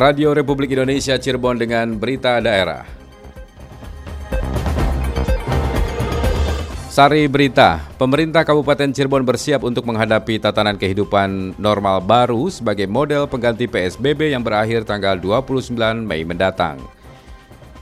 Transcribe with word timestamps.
Radio 0.00 0.32
Republik 0.32 0.72
Indonesia 0.72 1.20
Cirebon 1.20 1.60
dengan 1.60 1.92
berita 1.92 2.40
daerah. 2.40 2.88
Sari 6.88 7.28
berita, 7.28 7.84
pemerintah 8.00 8.40
Kabupaten 8.40 8.96
Cirebon 8.96 9.28
bersiap 9.28 9.60
untuk 9.60 9.84
menghadapi 9.84 10.40
tatanan 10.40 10.80
kehidupan 10.80 11.52
normal 11.60 12.00
baru 12.00 12.48
sebagai 12.48 12.88
model 12.88 13.28
pengganti 13.28 13.68
PSBB 13.68 14.32
yang 14.32 14.40
berakhir 14.40 14.88
tanggal 14.88 15.20
29 15.20 15.76
Mei 16.00 16.24
mendatang. 16.24 16.80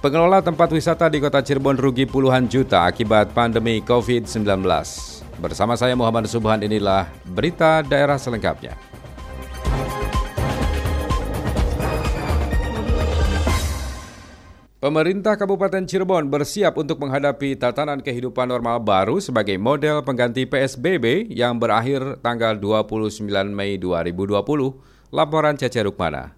Pengelola 0.03 0.43
tempat 0.43 0.75
wisata 0.75 1.07
di 1.07 1.23
kota 1.23 1.39
Cirebon 1.39 1.79
rugi 1.79 2.03
puluhan 2.03 2.51
juta 2.51 2.83
akibat 2.83 3.31
pandemi 3.31 3.79
COVID-19. 3.79 4.43
Bersama 5.39 5.79
saya 5.79 5.95
Muhammad 5.95 6.27
Subhan 6.27 6.67
inilah 6.67 7.07
berita 7.31 7.87
daerah 7.87 8.19
selengkapnya. 8.19 8.88
Pemerintah 14.79 15.35
Kabupaten 15.35 15.91
Cirebon 15.91 16.31
bersiap 16.31 16.79
untuk 16.79 17.03
menghadapi 17.03 17.59
tatanan 17.59 17.99
kehidupan 17.99 18.47
normal 18.47 18.79
baru 18.79 19.19
sebagai 19.19 19.59
model 19.59 20.07
pengganti 20.07 20.47
PSBB 20.47 21.35
yang 21.35 21.59
berakhir 21.59 22.23
tanggal 22.23 22.55
29 22.55 23.27
Mei 23.51 23.75
2020. 23.75 24.39
Laporan 25.11 25.59
Cece 25.59 25.83
Rukmana. 25.83 26.38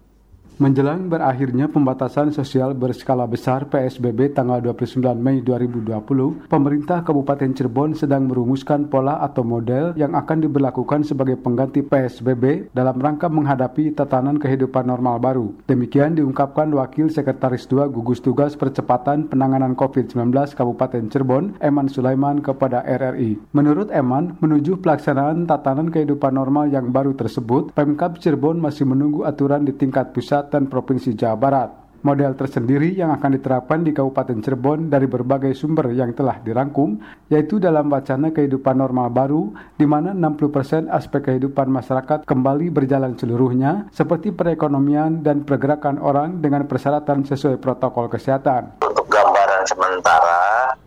Menjelang 0.61 1.09
berakhirnya 1.09 1.65
pembatasan 1.65 2.29
sosial 2.29 2.77
berskala 2.77 3.25
besar 3.25 3.65
PSBB 3.65 4.29
tanggal 4.29 4.61
29 4.61 5.01
Mei 5.17 5.41
2020, 5.41 6.45
pemerintah 6.45 7.01
Kabupaten 7.01 7.49
Cirebon 7.49 7.97
sedang 7.97 8.29
merumuskan 8.29 8.85
pola 8.85 9.25
atau 9.25 9.41
model 9.41 9.97
yang 9.97 10.13
akan 10.13 10.45
diberlakukan 10.45 11.01
sebagai 11.01 11.41
pengganti 11.41 11.81
PSBB 11.81 12.69
dalam 12.77 12.93
rangka 13.01 13.25
menghadapi 13.25 13.97
tatanan 13.97 14.37
kehidupan 14.37 14.85
normal 14.85 15.17
baru. 15.17 15.49
Demikian 15.65 16.13
diungkapkan 16.13 16.69
Wakil 16.77 17.09
Sekretaris 17.09 17.65
II 17.65 17.89
Gugus 17.89 18.21
Tugas 18.21 18.53
Percepatan 18.53 19.33
Penanganan 19.33 19.73
COVID-19 19.73 20.29
Kabupaten 20.53 21.09
Cirebon, 21.09 21.57
Eman 21.57 21.89
Sulaiman 21.89 22.37
kepada 22.37 22.85
RRI. 22.85 23.49
Menurut 23.57 23.89
Eman, 23.89 24.37
menuju 24.37 24.77
pelaksanaan 24.77 25.49
tatanan 25.49 25.89
kehidupan 25.89 26.37
normal 26.37 26.69
yang 26.69 26.93
baru 26.93 27.17
tersebut, 27.17 27.73
Pemkab 27.73 28.21
Cirebon 28.21 28.61
masih 28.61 28.85
menunggu 28.85 29.25
aturan 29.25 29.65
di 29.65 29.73
tingkat 29.73 30.13
pusat 30.13 30.50
dan 30.51 30.67
Provinsi 30.67 31.15
Jawa 31.15 31.39
Barat. 31.39 31.69
Model 32.01 32.33
tersendiri 32.33 32.97
yang 32.97 33.13
akan 33.13 33.37
diterapkan 33.37 33.85
di 33.85 33.93
Kabupaten 33.93 34.41
Cirebon 34.41 34.89
dari 34.89 35.05
berbagai 35.05 35.53
sumber 35.53 35.93
yang 35.93 36.17
telah 36.17 36.41
dirangkum, 36.41 36.97
yaitu 37.29 37.61
dalam 37.61 37.93
wacana 37.93 38.33
kehidupan 38.33 38.73
normal 38.73 39.13
baru, 39.13 39.53
di 39.77 39.85
mana 39.85 40.09
60% 40.17 40.89
aspek 40.89 41.29
kehidupan 41.29 41.69
masyarakat 41.69 42.25
kembali 42.25 42.73
berjalan 42.73 43.13
seluruhnya, 43.13 43.85
seperti 43.93 44.33
perekonomian 44.33 45.21
dan 45.21 45.45
pergerakan 45.45 46.01
orang 46.01 46.41
dengan 46.41 46.65
persyaratan 46.65 47.21
sesuai 47.21 47.61
protokol 47.61 48.09
kesehatan. 48.09 48.81
Untuk 48.81 49.05
gambaran 49.05 49.61
sementara 49.69 50.40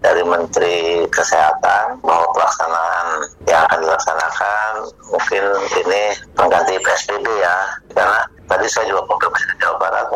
dari 0.04 0.20
Menteri 0.20 1.08
Kesehatan 1.08 2.04
bahwa 2.04 2.28
pelaksanaan 2.36 3.08
yang 3.48 3.64
akan 3.64 3.78
dilaksanakan 3.80 4.70
mungkin 5.08 5.44
ini 5.80 6.02
pengganti 6.36 6.76
PSBB 6.84 7.24
ya, 7.40 7.56
karena 7.96 8.20
Tadi 8.44 8.68
saya 8.68 8.92
juga 8.92 9.08
program 9.08 9.32
di 9.32 9.56
Jawa 9.56 9.76
Barat, 9.80 10.06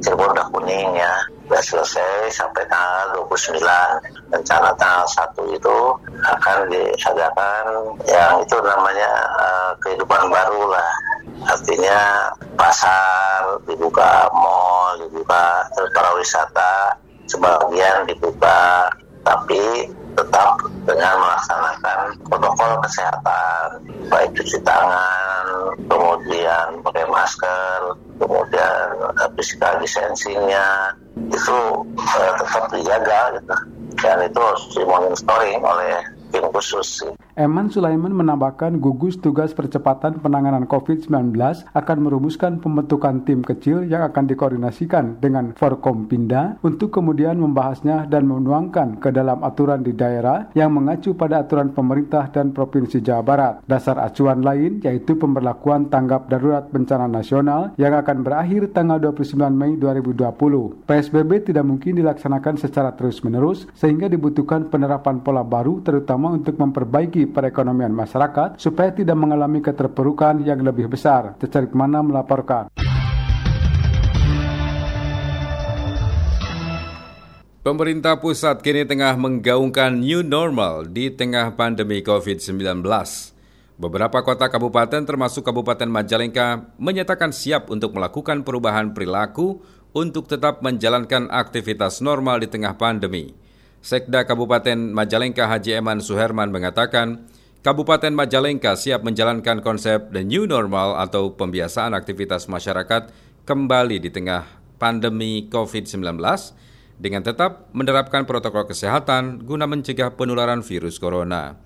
Cirebon 0.00 0.32
udah 0.32 0.48
kuning 0.56 0.96
ya, 0.96 1.12
udah 1.52 1.60
selesai 1.60 2.32
sampai 2.32 2.64
tanggal 2.72 3.28
29. 3.28 3.60
Rencana 4.32 4.72
tanggal 4.80 5.04
1 5.04 5.52
itu 5.52 5.76
akan 6.24 6.58
diadakan 6.72 7.64
yang 8.08 8.40
itu 8.40 8.56
namanya 8.64 9.10
uh, 9.36 9.70
kehidupan 9.84 10.32
baru 10.32 10.72
lah. 10.72 10.90
Artinya 11.44 12.32
pasar 12.56 13.60
dibuka, 13.68 14.32
mall 14.32 14.96
dibuka, 15.04 15.68
para 15.92 16.10
wisata 16.16 16.96
sebagian 17.28 18.08
dibuka, 18.08 18.88
tapi 19.24 19.88
tetap 20.14 20.62
dengan 20.86 21.14
melaksanakan 21.18 21.98
protokol 22.30 22.70
kesehatan, 22.86 23.82
baik 24.12 24.30
cuci 24.36 24.62
tangan, 24.62 25.46
kemudian 25.90 26.78
pakai 26.86 27.04
masker, 27.10 27.80
kemudian 28.22 28.84
physical 29.34 29.74
distancingnya 29.82 30.94
itu 31.32 31.58
uh, 31.98 32.32
tetap 32.38 32.64
dijaga 32.70 33.20
gitu. 33.40 33.56
Dan 33.98 34.26
itu 34.26 34.38
harus 34.38 34.64
dimonitoring 34.76 35.60
oleh 35.64 35.94
tim 36.30 36.44
khusus. 36.50 37.02
Eman 37.34 37.66
Sulaiman 37.66 38.14
menambahkan 38.14 38.78
gugus 38.78 39.18
tugas 39.18 39.50
percepatan 39.58 40.22
penanganan 40.22 40.70
COVID-19 40.70 41.34
akan 41.74 41.98
merumuskan 41.98 42.62
pembentukan 42.62 43.26
tim 43.26 43.42
kecil 43.42 43.82
yang 43.90 44.06
akan 44.06 44.30
dikoordinasikan 44.30 45.18
dengan 45.18 45.50
Forkompinda 45.58 46.62
untuk 46.62 46.94
kemudian 46.94 47.42
membahasnya 47.42 48.06
dan 48.06 48.30
menuangkan 48.30 49.02
ke 49.02 49.10
dalam 49.10 49.42
aturan 49.42 49.82
di 49.82 49.90
daerah 49.98 50.46
yang 50.54 50.78
mengacu 50.78 51.18
pada 51.18 51.42
aturan 51.42 51.74
pemerintah 51.74 52.30
dan 52.30 52.54
Provinsi 52.54 53.02
Jawa 53.02 53.26
Barat. 53.26 53.54
Dasar 53.66 53.98
acuan 53.98 54.46
lain 54.46 54.78
yaitu 54.86 55.18
pemberlakuan 55.18 55.90
tanggap 55.90 56.30
darurat 56.30 56.70
bencana 56.70 57.10
nasional 57.10 57.74
yang 57.74 57.98
akan 57.98 58.22
berakhir 58.22 58.70
tanggal 58.70 59.02
29 59.10 59.34
Mei 59.50 59.74
2020. 59.74 60.86
PSBB 60.86 61.50
tidak 61.50 61.66
mungkin 61.66 61.98
dilaksanakan 61.98 62.62
secara 62.62 62.94
terus-menerus 62.94 63.66
sehingga 63.74 64.06
dibutuhkan 64.06 64.70
penerapan 64.70 65.18
pola 65.18 65.42
baru 65.42 65.82
terutama 65.82 66.30
untuk 66.30 66.62
memperbaiki 66.62 67.23
perekonomian 67.28 67.92
masyarakat 67.92 68.60
supaya 68.60 68.92
tidak 68.92 69.16
mengalami 69.16 69.60
keterpurukan 69.60 70.42
yang 70.42 70.60
lebih 70.60 70.88
besar. 70.88 71.36
Tercari 71.40 71.68
mana 71.72 72.00
melaporkan. 72.04 72.68
Pemerintah 77.64 78.20
pusat 78.20 78.60
kini 78.60 78.84
tengah 78.84 79.16
menggaungkan 79.16 79.96
new 79.96 80.20
normal 80.20 80.84
di 80.84 81.08
tengah 81.08 81.56
pandemi 81.56 82.04
COVID-19. 82.04 82.84
Beberapa 83.74 84.20
kota 84.20 84.52
kabupaten 84.52 85.02
termasuk 85.02 85.42
Kabupaten 85.42 85.88
Majalengka 85.88 86.70
menyatakan 86.76 87.32
siap 87.32 87.72
untuk 87.72 87.96
melakukan 87.96 88.44
perubahan 88.44 88.92
perilaku 88.92 89.64
untuk 89.96 90.28
tetap 90.28 90.60
menjalankan 90.60 91.26
aktivitas 91.32 91.98
normal 91.98 92.44
di 92.44 92.52
tengah 92.52 92.76
pandemi. 92.78 93.43
Sekda 93.84 94.24
Kabupaten 94.24 94.96
Majalengka 94.96 95.44
Haji 95.44 95.76
Eman 95.76 96.00
Suherman 96.00 96.48
mengatakan, 96.48 97.28
Kabupaten 97.60 98.16
Majalengka 98.16 98.80
siap 98.80 99.04
menjalankan 99.04 99.60
konsep 99.60 100.08
the 100.08 100.24
new 100.24 100.48
normal 100.48 100.96
atau 100.96 101.36
pembiasaan 101.36 101.92
aktivitas 101.92 102.48
masyarakat 102.48 103.12
kembali 103.44 104.00
di 104.00 104.08
tengah 104.08 104.48
pandemi 104.80 105.52
COVID-19 105.52 106.00
dengan 106.96 107.20
tetap 107.28 107.68
menerapkan 107.76 108.24
protokol 108.24 108.64
kesehatan 108.64 109.44
guna 109.44 109.68
mencegah 109.68 110.16
penularan 110.16 110.64
virus 110.64 110.96
corona. 110.96 111.60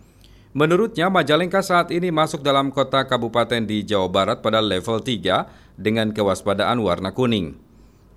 Menurutnya, 0.58 1.06
Majalengka 1.14 1.62
saat 1.62 1.94
ini 1.94 2.10
masuk 2.10 2.42
dalam 2.42 2.74
kota 2.74 3.06
kabupaten 3.06 3.62
di 3.62 3.86
Jawa 3.86 4.10
Barat 4.10 4.42
pada 4.42 4.58
level 4.58 5.06
3 5.06 5.78
dengan 5.78 6.10
kewaspadaan 6.10 6.82
warna 6.82 7.14
kuning. 7.14 7.67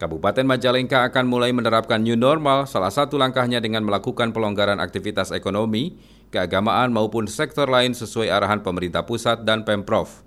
Kabupaten 0.02 0.50
Majalengka 0.50 1.06
akan 1.06 1.30
mulai 1.30 1.54
menerapkan 1.54 2.02
new 2.02 2.18
normal, 2.18 2.66
salah 2.66 2.90
satu 2.90 3.22
langkahnya 3.22 3.62
dengan 3.62 3.86
melakukan 3.86 4.34
pelonggaran 4.34 4.82
aktivitas 4.82 5.30
ekonomi, 5.30 5.94
keagamaan 6.34 6.90
maupun 6.90 7.30
sektor 7.30 7.70
lain 7.70 7.94
sesuai 7.94 8.34
arahan 8.34 8.66
pemerintah 8.66 9.06
pusat 9.06 9.46
dan 9.46 9.62
Pemprov. 9.62 10.26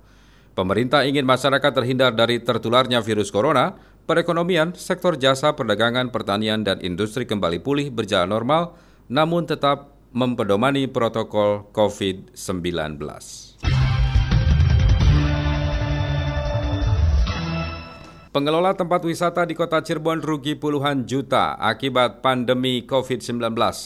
Pemerintah 0.55 1.03
ingin 1.03 1.27
masyarakat 1.27 1.75
terhindar 1.75 2.15
dari 2.15 2.39
tertularnya 2.39 3.03
virus 3.03 3.27
corona, 3.27 3.75
perekonomian, 4.07 4.71
sektor 4.79 5.19
jasa, 5.19 5.59
perdagangan, 5.59 6.07
pertanian, 6.07 6.63
dan 6.63 6.79
industri 6.79 7.27
kembali 7.27 7.59
pulih 7.59 7.91
berjalan 7.91 8.31
normal, 8.31 8.79
namun 9.11 9.43
tetap 9.43 9.91
mempedomani 10.15 10.87
protokol 10.87 11.67
COVID-19. 11.75 13.44
Pengelola 18.35 18.75
tempat 18.75 18.99
wisata 19.07 19.47
di 19.47 19.55
kota 19.55 19.79
Cirebon 19.79 20.19
rugi 20.19 20.59
puluhan 20.59 21.07
juta 21.07 21.55
akibat 21.55 22.19
pandemi 22.19 22.83
COVID-19. 22.83 23.39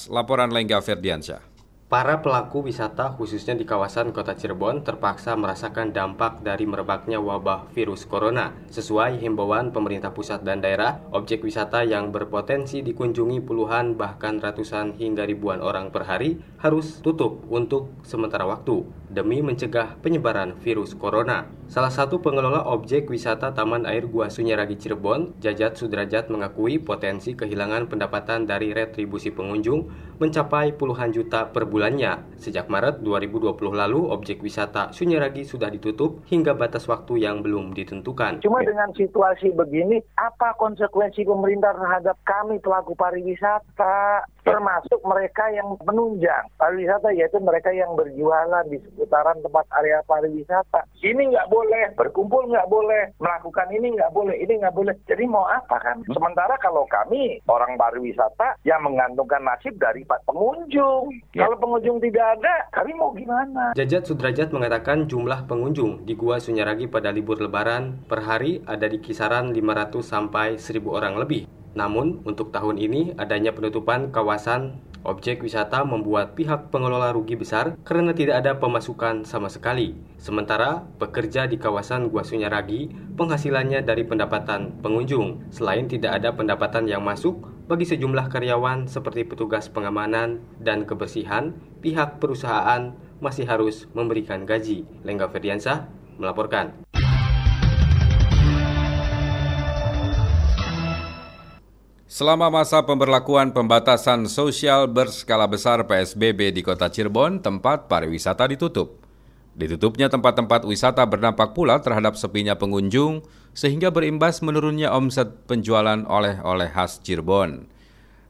Laporan 0.10 0.50
Lengga 0.50 0.82
Ferdiansyah. 0.82 1.38
Para 1.86 2.18
pelaku 2.18 2.66
wisata 2.66 3.14
khususnya 3.14 3.54
di 3.54 3.62
kawasan 3.62 4.10
kota 4.10 4.34
Cirebon 4.34 4.82
terpaksa 4.82 5.38
merasakan 5.38 5.94
dampak 5.94 6.42
dari 6.42 6.66
merebaknya 6.66 7.22
wabah 7.22 7.70
virus 7.78 8.10
corona. 8.10 8.58
Sesuai 8.74 9.22
himbauan 9.22 9.70
pemerintah 9.70 10.18
pusat 10.18 10.42
dan 10.42 10.66
daerah, 10.66 10.98
objek 11.14 11.46
wisata 11.46 11.86
yang 11.86 12.10
berpotensi 12.10 12.82
dikunjungi 12.82 13.46
puluhan 13.46 14.02
bahkan 14.02 14.42
ratusan 14.42 14.98
hingga 14.98 15.30
ribuan 15.30 15.62
orang 15.62 15.94
per 15.94 16.10
hari 16.10 16.42
harus 16.58 17.06
tutup 17.06 17.46
untuk 17.54 17.94
sementara 18.02 18.50
waktu. 18.50 18.82
Demi 19.10 19.42
mencegah 19.42 19.98
penyebaran 20.00 20.56
virus 20.62 20.94
corona. 20.94 21.50
Salah 21.70 21.94
satu 21.94 22.18
pengelola 22.18 22.66
objek 22.66 23.10
wisata 23.14 23.54
Taman 23.54 23.86
Air 23.86 24.10
Gua 24.10 24.26
Sunyaragi 24.26 24.74
Cirebon, 24.78 25.38
Jajat 25.38 25.78
Sudrajat 25.78 26.34
mengakui 26.34 26.82
potensi 26.82 27.38
kehilangan 27.38 27.86
pendapatan 27.86 28.50
dari 28.50 28.74
retribusi 28.74 29.30
pengunjung 29.30 29.86
mencapai 30.18 30.74
puluhan 30.74 31.14
juta 31.14 31.46
per 31.50 31.70
bulannya. 31.70 32.26
Sejak 32.42 32.74
Maret 32.74 33.06
2020 33.06 33.54
lalu, 33.70 34.10
objek 34.10 34.42
wisata 34.42 34.90
Sunyaragi 34.90 35.46
sudah 35.46 35.70
ditutup 35.70 36.26
hingga 36.26 36.58
batas 36.58 36.90
waktu 36.90 37.22
yang 37.22 37.46
belum 37.46 37.78
ditentukan. 37.78 38.42
Cuma 38.42 38.66
dengan 38.66 38.90
situasi 38.98 39.54
begini, 39.54 40.02
apa 40.18 40.58
konsekuensi 40.58 41.22
pemerintah 41.22 41.78
terhadap 41.78 42.18
kami 42.26 42.58
pelaku 42.58 42.98
pariwisata, 42.98 44.26
termasuk 44.44 45.00
mereka 45.04 45.50
yang 45.52 45.76
menunjang 45.84 46.46
pariwisata, 46.56 47.12
yaitu 47.16 47.40
mereka 47.42 47.70
yang 47.74 47.94
berjualan 47.96 48.66
di 48.68 48.78
seputaran 48.82 49.40
tempat 49.44 49.66
area 49.80 50.00
pariwisata. 50.06 50.86
Ini 51.00 51.32
nggak 51.32 51.50
boleh 51.52 51.94
berkumpul 51.96 52.48
nggak 52.50 52.68
boleh, 52.68 53.14
melakukan 53.20 53.68
ini 53.72 53.96
nggak 53.96 54.12
boleh, 54.12 54.36
ini 54.40 54.54
nggak 54.60 54.76
boleh. 54.76 54.96
Jadi 55.06 55.24
mau 55.28 55.46
apa 55.48 55.78
kan? 55.80 56.02
Sementara 56.10 56.56
kalau 56.62 56.86
kami 56.88 57.40
orang 57.48 57.76
pariwisata 57.76 58.60
yang 58.64 58.84
menggantungkan 58.84 59.44
nasib 59.44 59.76
dari 59.78 60.04
pengunjung. 60.06 61.12
Ya. 61.36 61.48
Kalau 61.48 61.58
pengunjung 61.60 61.98
tidak 62.04 62.40
ada, 62.40 62.56
kami 62.74 62.92
mau 62.96 63.12
gimana? 63.14 63.74
Jajat 63.76 64.08
Sudrajat 64.08 64.50
mengatakan 64.54 65.06
jumlah 65.06 65.46
pengunjung 65.46 66.04
di 66.06 66.14
Gua 66.16 66.42
Sunyaragi 66.42 66.90
pada 66.90 67.10
libur 67.14 67.40
lebaran 67.40 68.06
per 68.08 68.24
hari 68.26 68.62
ada 68.66 68.86
di 68.86 69.00
kisaran 69.02 69.52
500 69.54 70.02
sampai 70.02 70.58
1000 70.58 70.86
orang 70.90 71.16
lebih. 71.20 71.59
Namun, 71.78 72.24
untuk 72.26 72.54
tahun 72.54 72.78
ini 72.82 73.18
adanya 73.18 73.54
penutupan 73.54 74.10
kawasan 74.10 74.82
Objek 75.00 75.40
wisata 75.40 75.88
membuat 75.88 76.36
pihak 76.36 76.76
pengelola 76.76 77.16
rugi 77.16 77.40
besar 77.40 77.80
karena 77.88 78.12
tidak 78.12 78.44
ada 78.44 78.60
pemasukan 78.60 79.24
sama 79.24 79.48
sekali. 79.48 79.96
Sementara 80.20 80.84
pekerja 81.00 81.48
di 81.48 81.56
kawasan 81.56 82.12
Gua 82.12 82.28
Sunyaragi 82.28 82.92
penghasilannya 83.16 83.80
dari 83.88 84.04
pendapatan 84.04 84.76
pengunjung. 84.84 85.48
Selain 85.56 85.88
tidak 85.88 86.20
ada 86.20 86.36
pendapatan 86.36 86.84
yang 86.84 87.00
masuk, 87.00 87.48
bagi 87.72 87.88
sejumlah 87.88 88.28
karyawan 88.28 88.92
seperti 88.92 89.24
petugas 89.24 89.72
pengamanan 89.72 90.44
dan 90.60 90.84
kebersihan, 90.84 91.56
pihak 91.80 92.20
perusahaan 92.20 92.92
masih 93.24 93.48
harus 93.48 93.88
memberikan 93.96 94.44
gaji. 94.44 94.84
Lengga 95.08 95.32
Ferdiansah 95.32 95.88
melaporkan. 96.20 96.76
Selama 102.10 102.50
masa 102.50 102.82
pemberlakuan 102.82 103.54
pembatasan 103.54 104.26
sosial 104.26 104.90
berskala 104.90 105.46
besar 105.46 105.86
PSBB 105.86 106.50
di 106.50 106.66
kota 106.66 106.90
Cirebon, 106.90 107.38
tempat 107.38 107.86
pariwisata 107.86 108.50
ditutup. 108.50 108.98
Ditutupnya 109.54 110.10
tempat-tempat 110.10 110.66
wisata 110.66 111.06
berdampak 111.06 111.54
pula 111.54 111.78
terhadap 111.78 112.18
sepinya 112.18 112.58
pengunjung, 112.58 113.22
sehingga 113.54 113.94
berimbas 113.94 114.42
menurunnya 114.42 114.90
omset 114.90 115.46
penjualan 115.46 116.02
oleh-oleh 116.10 116.74
khas 116.74 116.98
Cirebon. 117.06 117.70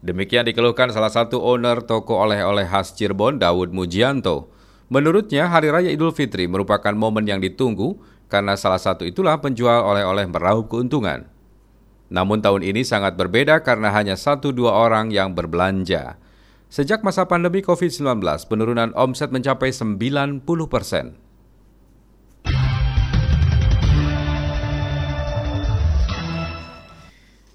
Demikian 0.03 0.43
dikeluhkan 0.43 0.91
salah 0.91 1.15
satu 1.15 1.39
owner 1.39 1.79
toko 1.79 2.19
oleh-oleh 2.19 2.67
khas 2.67 2.91
Cirebon, 2.99 3.39
Daud 3.39 3.71
Mujianto. 3.71 4.51
Menurutnya, 4.91 5.47
Hari 5.47 5.71
Raya 5.71 5.87
Idul 5.87 6.11
Fitri 6.11 6.51
merupakan 6.51 6.91
momen 6.91 7.23
yang 7.23 7.39
ditunggu 7.39 7.95
karena 8.27 8.59
salah 8.59 8.83
satu 8.83 9.07
itulah 9.07 9.39
penjual 9.39 9.87
oleh-oleh 9.87 10.27
meraup 10.27 10.67
keuntungan. 10.67 11.38
Namun 12.09 12.41
tahun 12.41 12.65
ini 12.65 12.81
sangat 12.81 13.13
berbeda 13.15 13.61
karena 13.61 13.93
hanya 13.93 14.17
satu 14.17 14.49
dua 14.49 14.73
orang 14.73 15.13
yang 15.13 15.37
berbelanja. 15.37 16.17
Sejak 16.69 17.01
masa 17.01 17.25
pandemi 17.25 17.65
COVID-19, 17.65 18.21
penurunan 18.45 18.93
omset 18.93 19.33
mencapai 19.33 19.73
90 19.73 20.45
persen. 20.69 21.17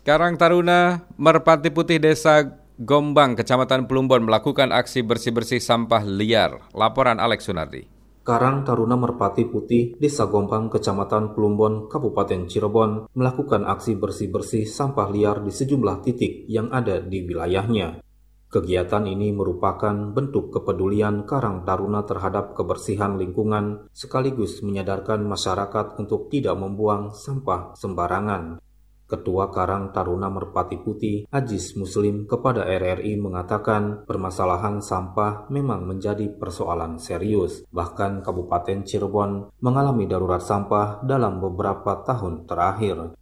Karang 0.04 0.36
Taruna, 0.36 1.08
Merpati 1.16 1.70
Putih 1.72 2.02
Desa 2.02 2.60
Gombang, 2.76 3.38
Kecamatan 3.38 3.86
Plumbon 3.86 4.26
melakukan 4.26 4.74
aksi 4.74 5.00
bersih-bersih 5.00 5.62
sampah 5.62 6.02
liar. 6.04 6.60
Laporan 6.74 7.22
Alex 7.22 7.46
Sunardi. 7.46 7.93
Karang 8.24 8.64
Taruna 8.64 8.96
Merpati 8.96 9.44
Putih, 9.44 10.00
Desa 10.00 10.24
Gombang, 10.24 10.72
Kecamatan 10.72 11.36
Plumbon, 11.36 11.92
Kabupaten 11.92 12.48
Cirebon, 12.48 13.12
melakukan 13.12 13.68
aksi 13.68 14.00
bersih-bersih 14.00 14.64
sampah 14.64 15.12
liar 15.12 15.44
di 15.44 15.52
sejumlah 15.52 16.00
titik 16.00 16.48
yang 16.48 16.72
ada 16.72 17.04
di 17.04 17.20
wilayahnya. 17.20 18.00
Kegiatan 18.48 19.04
ini 19.04 19.28
merupakan 19.28 19.92
bentuk 20.16 20.56
kepedulian 20.56 21.28
Karang 21.28 21.68
Taruna 21.68 22.08
terhadap 22.08 22.56
kebersihan 22.56 23.20
lingkungan, 23.20 23.92
sekaligus 23.92 24.64
menyadarkan 24.64 25.20
masyarakat 25.28 26.00
untuk 26.00 26.32
tidak 26.32 26.56
membuang 26.56 27.12
sampah 27.12 27.76
sembarangan. 27.76 28.56
Ketua 29.04 29.52
Karang 29.52 29.92
Taruna 29.92 30.32
Merpati 30.32 30.80
Putih, 30.80 31.28
Ajis 31.28 31.76
Muslim 31.76 32.24
kepada 32.24 32.64
RRI 32.64 33.20
mengatakan 33.20 34.08
permasalahan 34.08 34.80
sampah 34.80 35.46
memang 35.52 35.84
menjadi 35.84 36.32
persoalan 36.32 36.96
serius. 36.96 37.68
Bahkan 37.68 38.24
Kabupaten 38.24 38.80
Cirebon 38.82 39.52
mengalami 39.60 40.08
darurat 40.08 40.40
sampah 40.40 41.04
dalam 41.04 41.38
beberapa 41.38 42.00
tahun 42.00 42.48
terakhir. 42.48 43.12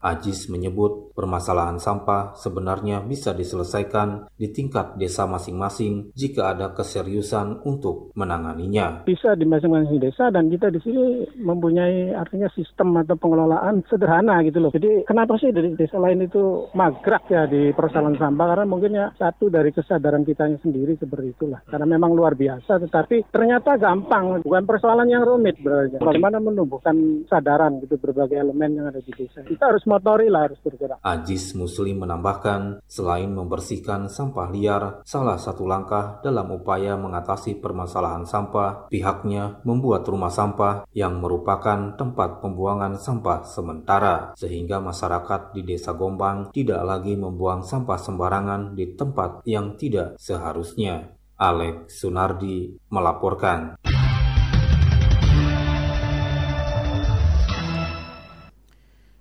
Ajis 0.00 0.48
menyebut 0.48 1.09
permasalahan 1.20 1.76
sampah 1.76 2.32
sebenarnya 2.32 3.04
bisa 3.04 3.36
diselesaikan 3.36 4.32
di 4.40 4.48
tingkat 4.48 4.96
desa 4.96 5.28
masing-masing 5.28 6.16
jika 6.16 6.56
ada 6.56 6.72
keseriusan 6.72 7.60
untuk 7.68 8.16
menanganinya. 8.16 9.04
Bisa 9.04 9.36
di 9.36 9.44
masing-masing 9.44 10.00
desa 10.00 10.32
dan 10.32 10.48
kita 10.48 10.72
di 10.72 10.80
sini 10.80 11.28
mempunyai 11.36 12.16
artinya 12.16 12.48
sistem 12.56 12.96
atau 13.04 13.20
pengelolaan 13.20 13.84
sederhana 13.92 14.40
gitu 14.48 14.64
loh. 14.64 14.72
Jadi 14.72 15.04
kenapa 15.04 15.36
sih 15.36 15.52
dari 15.52 15.76
desa 15.76 16.00
lain 16.00 16.24
itu 16.24 16.72
magrak 16.72 17.28
ya 17.28 17.44
di 17.44 17.76
persoalan 17.76 18.16
sampah 18.16 18.56
karena 18.56 18.64
mungkin 18.64 18.96
ya 18.96 19.12
satu 19.20 19.52
dari 19.52 19.76
kesadaran 19.76 20.24
kita 20.24 20.48
sendiri 20.64 20.96
seperti 20.96 21.36
itulah. 21.36 21.60
Karena 21.68 21.84
memang 21.84 22.16
luar 22.16 22.32
biasa 22.32 22.80
tetapi 22.80 23.28
ternyata 23.28 23.76
gampang 23.76 24.40
bukan 24.40 24.64
persoalan 24.64 25.12
yang 25.12 25.28
rumit 25.28 25.60
berarti. 25.60 26.00
Bagaimana 26.00 26.40
menumbuhkan 26.40 27.28
kesadaran 27.28 27.84
gitu 27.84 28.00
berbagai 28.00 28.40
elemen 28.40 28.80
yang 28.80 28.86
ada 28.88 29.04
di 29.04 29.12
desa. 29.12 29.44
Kita 29.44 29.68
harus 29.68 29.84
motori 29.84 30.32
lah 30.32 30.48
harus 30.48 30.56
bergerak. 30.64 31.02
Ajis 31.10 31.58
Muslim 31.58 32.06
menambahkan, 32.06 32.86
selain 32.86 33.34
membersihkan 33.34 34.06
sampah 34.06 34.46
liar, 34.54 35.02
salah 35.02 35.34
satu 35.34 35.66
langkah 35.66 36.22
dalam 36.22 36.54
upaya 36.54 36.94
mengatasi 36.94 37.58
permasalahan 37.58 38.22
sampah, 38.22 38.86
pihaknya 38.86 39.58
membuat 39.66 40.06
rumah 40.06 40.30
sampah 40.30 40.86
yang 40.94 41.18
merupakan 41.18 41.98
tempat 41.98 42.38
pembuangan 42.38 42.94
sampah 42.94 43.42
sementara, 43.42 44.38
sehingga 44.38 44.78
masyarakat 44.78 45.50
di 45.50 45.66
Desa 45.66 45.98
Gombang 45.98 46.54
tidak 46.54 46.86
lagi 46.86 47.18
membuang 47.18 47.66
sampah 47.66 47.98
sembarangan 47.98 48.78
di 48.78 48.94
tempat 48.94 49.42
yang 49.50 49.74
tidak 49.74 50.14
seharusnya. 50.14 51.10
Alex 51.40 51.98
Sunardi 51.98 52.68
melaporkan. 52.92 53.80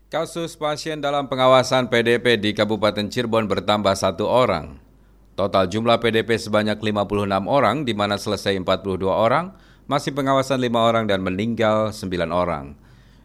Kasus 0.09 0.57
pasien 0.57 0.97
dalam 0.97 1.29
pengawasan 1.29 1.85
PDP 1.85 2.41
di 2.41 2.57
Kabupaten 2.57 3.13
Cirebon 3.13 3.45
bertambah 3.45 3.93
satu 3.93 4.25
orang. 4.25 4.81
Total 5.37 5.69
jumlah 5.69 6.01
PDP 6.01 6.33
sebanyak 6.33 6.81
56 6.81 7.29
orang, 7.45 7.85
di 7.85 7.93
mana 7.93 8.17
selesai 8.17 8.57
42 8.57 9.05
orang, 9.05 9.53
masih 9.85 10.17
pengawasan 10.17 10.65
5 10.65 10.81
orang 10.81 11.05
dan 11.05 11.21
meninggal 11.21 11.93
9 11.93 12.09
orang. 12.33 12.73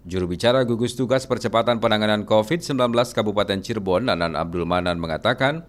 Juru 0.04 0.28
bicara 0.28 0.60
gugus 0.68 0.92
tugas 0.92 1.24
percepatan 1.24 1.80
penanganan 1.80 2.28
COVID-19 2.28 2.76
Kabupaten 3.16 3.64
Cirebon, 3.64 4.04
Nanan 4.04 4.36
Abdul 4.36 4.68
Manan 4.68 5.00
mengatakan, 5.00 5.64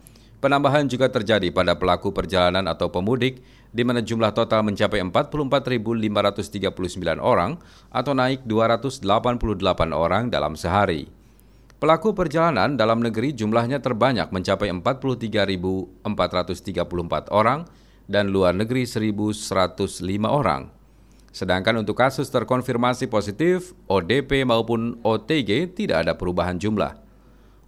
Penambahan 0.45 0.85
juga 0.85 1.09
terjadi 1.09 1.49
pada 1.49 1.73
pelaku 1.73 2.13
perjalanan 2.13 2.67
atau 2.69 2.91
pemudik, 2.93 3.41
di 3.75 3.83
mana 3.83 3.99
jumlah 3.99 4.31
total 4.31 4.63
mencapai 4.63 5.03
44.539 5.03 7.19
orang 7.19 7.59
atau 7.91 8.15
naik 8.15 8.47
288 8.47 9.03
orang 9.91 10.31
dalam 10.31 10.55
sehari. 10.55 11.11
Pelaku 11.75 12.15
perjalanan 12.15 12.79
dalam 12.79 13.03
negeri 13.03 13.35
jumlahnya 13.35 13.83
terbanyak 13.83 14.31
mencapai 14.31 14.71
43.434 14.71 16.07
orang 17.35 17.67
dan 18.07 18.31
luar 18.31 18.55
negeri 18.55 18.87
1.105 18.87 19.11
orang. 20.23 20.71
Sedangkan 21.35 21.83
untuk 21.83 21.99
kasus 21.99 22.31
terkonfirmasi 22.31 23.11
positif, 23.11 23.75
ODP 23.91 24.47
maupun 24.47 25.03
OTG 25.03 25.75
tidak 25.75 26.07
ada 26.07 26.15
perubahan 26.15 26.55
jumlah. 26.55 26.95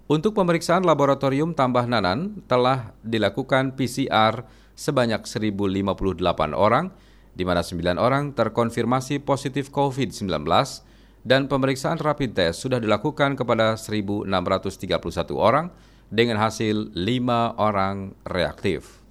Untuk 0.07 0.39
pemeriksaan 0.39 0.87
laboratorium 0.87 1.51
tambah 1.51 1.83
nanan 1.83 2.39
telah 2.47 2.95
dilakukan 3.03 3.75
PCR 3.75 4.47
sebanyak 4.77 5.25
1.058 5.25 6.53
orang, 6.53 6.93
di 7.33 7.43
mana 7.43 7.65
9 7.65 7.97
orang 7.97 8.31
terkonfirmasi 8.37 9.25
positif 9.25 9.73
COVID-19 9.73 10.29
dan 11.27 11.49
pemeriksaan 11.49 11.99
rapid 11.99 12.31
test 12.37 12.63
sudah 12.63 12.79
dilakukan 12.79 13.35
kepada 13.35 13.75
1.631 13.75 14.29
orang 15.35 15.73
dengan 16.07 16.39
hasil 16.39 16.95
5 16.95 17.59
orang 17.59 18.15
reaktif. 18.23 19.03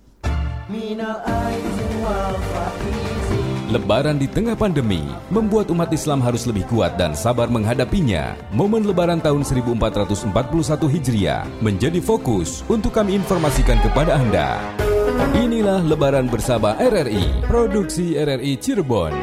Lebaran 3.66 4.16
di 4.16 4.30
tengah 4.30 4.54
pandemi 4.54 5.02
membuat 5.26 5.68
umat 5.74 5.90
Islam 5.90 6.22
harus 6.22 6.46
lebih 6.46 6.64
kuat 6.70 6.94
dan 6.94 7.18
sabar 7.18 7.50
menghadapinya. 7.50 8.38
Momen 8.54 8.86
Lebaran 8.86 9.18
tahun 9.18 9.42
1441 9.42 10.32
Hijriah 10.86 11.42
menjadi 11.58 11.98
fokus 11.98 12.62
untuk 12.70 12.94
kami 12.94 13.18
informasikan 13.18 13.82
kepada 13.82 14.22
Anda. 14.22 14.58
Inilah 15.46 15.78
Lebaran 15.78 16.26
bersama 16.26 16.74
RRI, 16.74 17.46
produksi 17.46 18.18
RRI 18.18 18.58
Cirebon. 18.58 19.14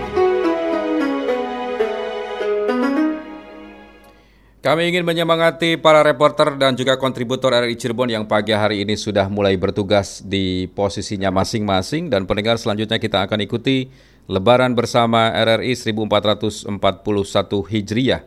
Kami 4.63 4.81
ingin 4.87 5.03
menyemangati 5.03 5.75
para 5.75 5.99
reporter 5.99 6.55
dan 6.55 6.79
juga 6.79 6.95
kontributor 6.95 7.51
RRI 7.51 7.75
Cirebon 7.75 8.07
yang 8.07 8.23
pagi 8.23 8.55
hari 8.55 8.87
ini 8.87 8.95
sudah 8.95 9.27
mulai 9.27 9.59
bertugas 9.59 10.23
di 10.23 10.71
posisinya 10.71 11.27
masing-masing 11.27 12.07
dan 12.07 12.23
pendengar 12.23 12.55
selanjutnya 12.55 13.03
kita 13.03 13.27
akan 13.27 13.43
ikuti 13.43 13.91
Lebaran 14.31 14.79
bersama 14.79 15.27
RRI 15.27 15.75
1441 15.75 16.71
Hijriah. 17.67 18.23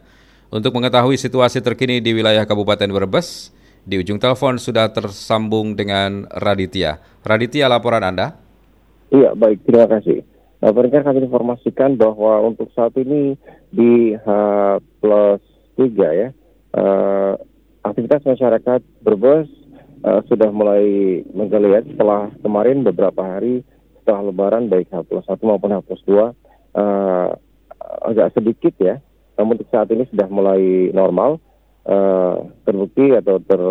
Untuk 0.53 0.77
mengetahui 0.77 1.17
situasi 1.17 1.65
terkini 1.65 2.05
di 2.05 2.13
wilayah 2.13 2.45
Kabupaten 2.45 2.93
Brebes, 2.93 3.56
di 3.87 4.03
ujung 4.03 4.19
telepon 4.19 4.59
sudah 4.59 4.91
tersambung 4.91 5.79
dengan 5.79 6.27
Raditya. 6.29 7.23
Raditya, 7.23 7.71
laporan 7.71 8.03
Anda? 8.03 8.35
Iya, 9.15 9.39
baik. 9.39 9.63
Terima 9.63 9.87
kasih. 9.87 10.27
Nah, 10.59 10.75
pendengar 10.75 11.07
kami 11.07 11.23
informasikan 11.23 11.95
bahwa 11.95 12.43
untuk 12.43 12.67
saat 12.75 12.91
ini 12.99 13.39
di 13.71 14.19
H 14.19 14.29
plus 14.99 15.43
tiga 15.77 16.09
ya 16.11 16.29
uh, 16.73 17.37
aktivitas 17.85 18.25
masyarakat 18.25 18.81
berbos 19.05 19.47
uh, 20.03 20.25
sudah 20.27 20.49
mulai 20.49 21.21
menggeliat 21.37 21.85
setelah 21.93 22.33
kemarin 22.41 22.83
beberapa 22.83 23.21
hari 23.21 23.61
setelah 24.03 24.33
Lebaran 24.33 24.73
baik 24.73 24.89
H 24.89 25.05
plus 25.05 25.29
satu 25.29 25.45
maupun 25.45 25.77
H 25.77 25.85
plus 25.85 26.03
dua 26.09 26.33
uh, 26.75 27.29
agak 28.09 28.33
sedikit 28.33 28.73
ya 28.81 28.99
namun 29.37 29.61
untuk 29.61 29.69
saat 29.69 29.93
ini 29.93 30.09
sudah 30.09 30.27
mulai 30.33 30.89
normal 30.97 31.37
uh, 31.87 32.35
terbukti 32.67 33.15
atau 33.15 33.39
ter 33.41 33.63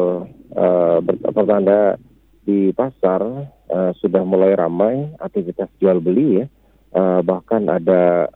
uh, 0.55 0.97
bertanda 1.31 1.99
di 2.45 2.71
pasar 2.71 3.21
uh, 3.69 3.91
sudah 3.99 4.23
mulai 4.23 4.55
ramai 4.55 5.11
aktivitas 5.19 5.69
jual 5.77 5.99
beli 5.99 6.43
ya 6.43 6.45
uh, 6.95 7.19
bahkan 7.21 7.67
ada 7.67 8.31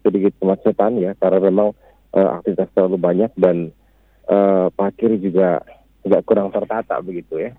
sedikit 0.00 0.32
kemacetan 0.40 0.96
ya 0.96 1.12
karena 1.20 1.38
memang 1.38 1.68
uh, 2.16 2.28
aktivitas 2.40 2.72
terlalu 2.72 2.96
banyak 2.96 3.32
dan 3.36 3.70
uh, 4.26 4.72
parkir 4.72 5.12
juga 5.20 5.60
tidak 6.00 6.24
kurang 6.24 6.48
tertata 6.48 6.96
begitu 7.04 7.36
ya. 7.36 7.50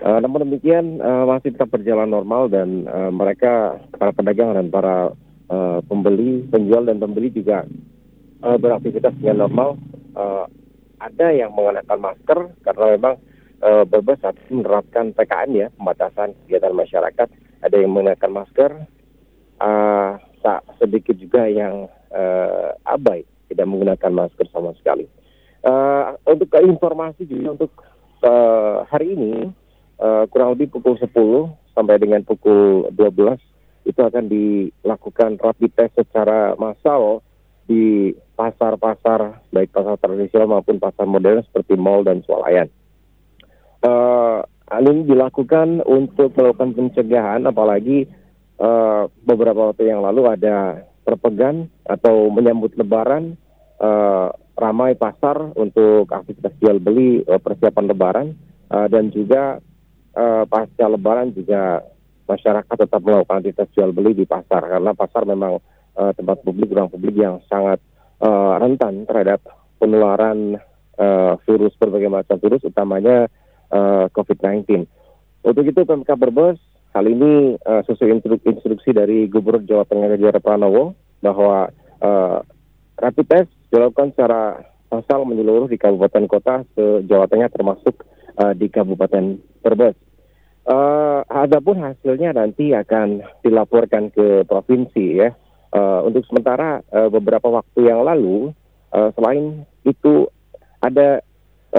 Uh, 0.00 0.20
namun 0.20 0.48
demikian 0.48 1.00
uh, 1.00 1.28
masih 1.28 1.52
tetap 1.52 1.72
berjalan 1.72 2.08
normal 2.08 2.48
dan 2.48 2.88
uh, 2.88 3.12
mereka 3.12 3.76
para 3.96 4.12
pedagang 4.16 4.56
dan 4.56 4.72
para 4.72 5.12
uh, 5.52 5.78
pembeli, 5.84 6.48
penjual 6.48 6.84
dan 6.88 6.96
pembeli 6.96 7.28
juga 7.32 7.68
uh, 8.44 8.56
beraktivitas 8.56 9.12
dengan 9.20 9.48
normal. 9.48 9.76
Uh, 10.16 10.46
ada 11.00 11.32
yang 11.32 11.56
mengenakan 11.56 11.98
masker 11.98 12.38
karena 12.62 12.84
memang 12.94 13.14
uh, 13.64 13.84
Brebes 13.88 14.20
saat 14.20 14.36
menerapkan 14.52 15.16
PKM 15.16 15.50
ya, 15.56 15.68
pembatasan 15.74 16.36
kegiatan 16.44 16.76
masyarakat. 16.76 17.28
Ada 17.60 17.76
yang 17.76 17.92
mengenakan 17.92 18.32
masker, 18.44 18.70
uh, 19.60 20.10
tak 20.40 20.60
sedikit 20.80 21.16
juga 21.16 21.44
yang 21.48 21.88
uh, 22.12 22.72
abai 22.88 23.24
tidak 23.52 23.66
menggunakan 23.68 24.12
masker 24.12 24.46
sama 24.52 24.72
sekali. 24.80 25.04
Uh, 25.60 26.16
untuk 26.24 26.48
informasi 26.56 27.28
juga 27.28 27.52
untuk 27.60 27.72
uh, 28.24 28.88
hari 28.88 29.12
ini 29.12 29.52
uh, 30.00 30.24
kurang 30.32 30.56
lebih 30.56 30.72
pukul 30.72 30.96
10 30.96 31.12
sampai 31.76 32.00
dengan 32.00 32.24
pukul 32.24 32.88
12 32.96 33.36
itu 33.84 34.00
akan 34.00 34.24
dilakukan 34.28 35.36
rapid 35.36 35.72
test 35.76 36.00
secara 36.00 36.56
massal 36.56 37.20
di 37.70 38.10
pasar-pasar 38.34 39.46
baik 39.54 39.70
pasar 39.70 39.94
tradisional 40.02 40.58
maupun 40.58 40.82
pasar 40.82 41.06
modern 41.06 41.46
seperti 41.46 41.78
mall 41.78 42.02
dan 42.02 42.18
swalayan. 42.26 42.66
Uh, 43.78 44.42
ini 44.82 45.06
dilakukan 45.06 45.86
untuk 45.86 46.34
melakukan 46.34 46.74
pencegahan 46.74 47.46
apalagi 47.46 48.10
uh, 48.58 49.06
beberapa 49.22 49.70
waktu 49.70 49.86
yang 49.86 50.02
lalu 50.02 50.26
ada 50.26 50.82
terpegan 51.06 51.70
atau 51.86 52.26
menyambut 52.34 52.74
lebaran 52.74 53.38
uh, 53.78 54.34
ramai 54.58 54.98
pasar 54.98 55.54
untuk 55.54 56.10
aktivitas 56.10 56.52
jual 56.58 56.82
beli 56.82 57.22
uh, 57.24 57.38
persiapan 57.38 57.86
lebaran 57.86 58.26
uh, 58.68 58.86
dan 58.90 59.14
juga 59.14 59.62
uh, 60.18 60.44
pasca 60.44 60.86
lebaran 60.90 61.32
juga 61.32 61.86
masyarakat 62.28 62.76
tetap 62.86 63.00
melakukan 63.02 63.42
aktivitas 63.42 63.68
jual 63.74 63.90
beli 63.90 64.12
di 64.12 64.26
pasar 64.26 64.66
karena 64.66 64.92
pasar 64.94 65.22
memang 65.26 65.58
uh, 65.96 66.12
tempat 66.14 66.42
publik 66.42 66.70
ruang 66.70 66.90
publik 66.90 67.16
yang 67.16 67.42
sangat 67.48 67.78
uh, 68.22 68.58
rentan 68.58 69.08
terhadap 69.08 69.42
penularan 69.80 70.60
uh, 71.00 71.38
virus 71.48 71.72
berbagai 71.80 72.12
macam 72.12 72.36
virus 72.38 72.62
utamanya 72.66 73.26
uh, 73.72 74.06
COVID-19. 74.12 74.86
Untuk 75.40 75.64
itu 75.64 75.80
PMK 75.88 76.10
Brebes 76.20 76.60
Hal 76.90 77.06
ini 77.06 77.54
uh, 77.54 77.82
sesuai 77.86 78.18
instruksi, 78.18 78.44
instruksi 78.50 78.90
dari 78.90 79.30
Gubernur 79.30 79.62
Jawa 79.62 79.86
Tengah 79.86 80.18
Jaya 80.18 80.42
Pranowo 80.42 80.98
bahwa 81.22 81.70
uh, 82.02 82.42
rapid 82.98 83.26
test 83.30 83.50
dilakukan 83.70 84.10
secara 84.10 84.58
massal 84.90 85.22
menyeluruh 85.22 85.70
di 85.70 85.78
kabupaten 85.78 86.26
kota 86.26 86.66
se 86.74 87.06
Jawa 87.06 87.30
Tengah 87.30 87.46
termasuk 87.46 87.94
uh, 88.42 88.50
di 88.58 88.66
Kabupaten 88.66 89.38
Brebes. 89.62 89.94
Uh, 90.66 91.22
adapun 91.30 91.78
hasilnya 91.78 92.34
nanti 92.34 92.74
akan 92.74 93.22
dilaporkan 93.46 94.10
ke 94.10 94.42
provinsi 94.50 95.22
ya. 95.22 95.30
Uh, 95.70 96.02
untuk 96.10 96.26
sementara 96.26 96.82
uh, 96.90 97.06
beberapa 97.06 97.46
waktu 97.46 97.86
yang 97.86 98.02
lalu 98.02 98.50
uh, 98.90 99.14
selain 99.14 99.62
itu 99.86 100.26
ada 100.82 101.22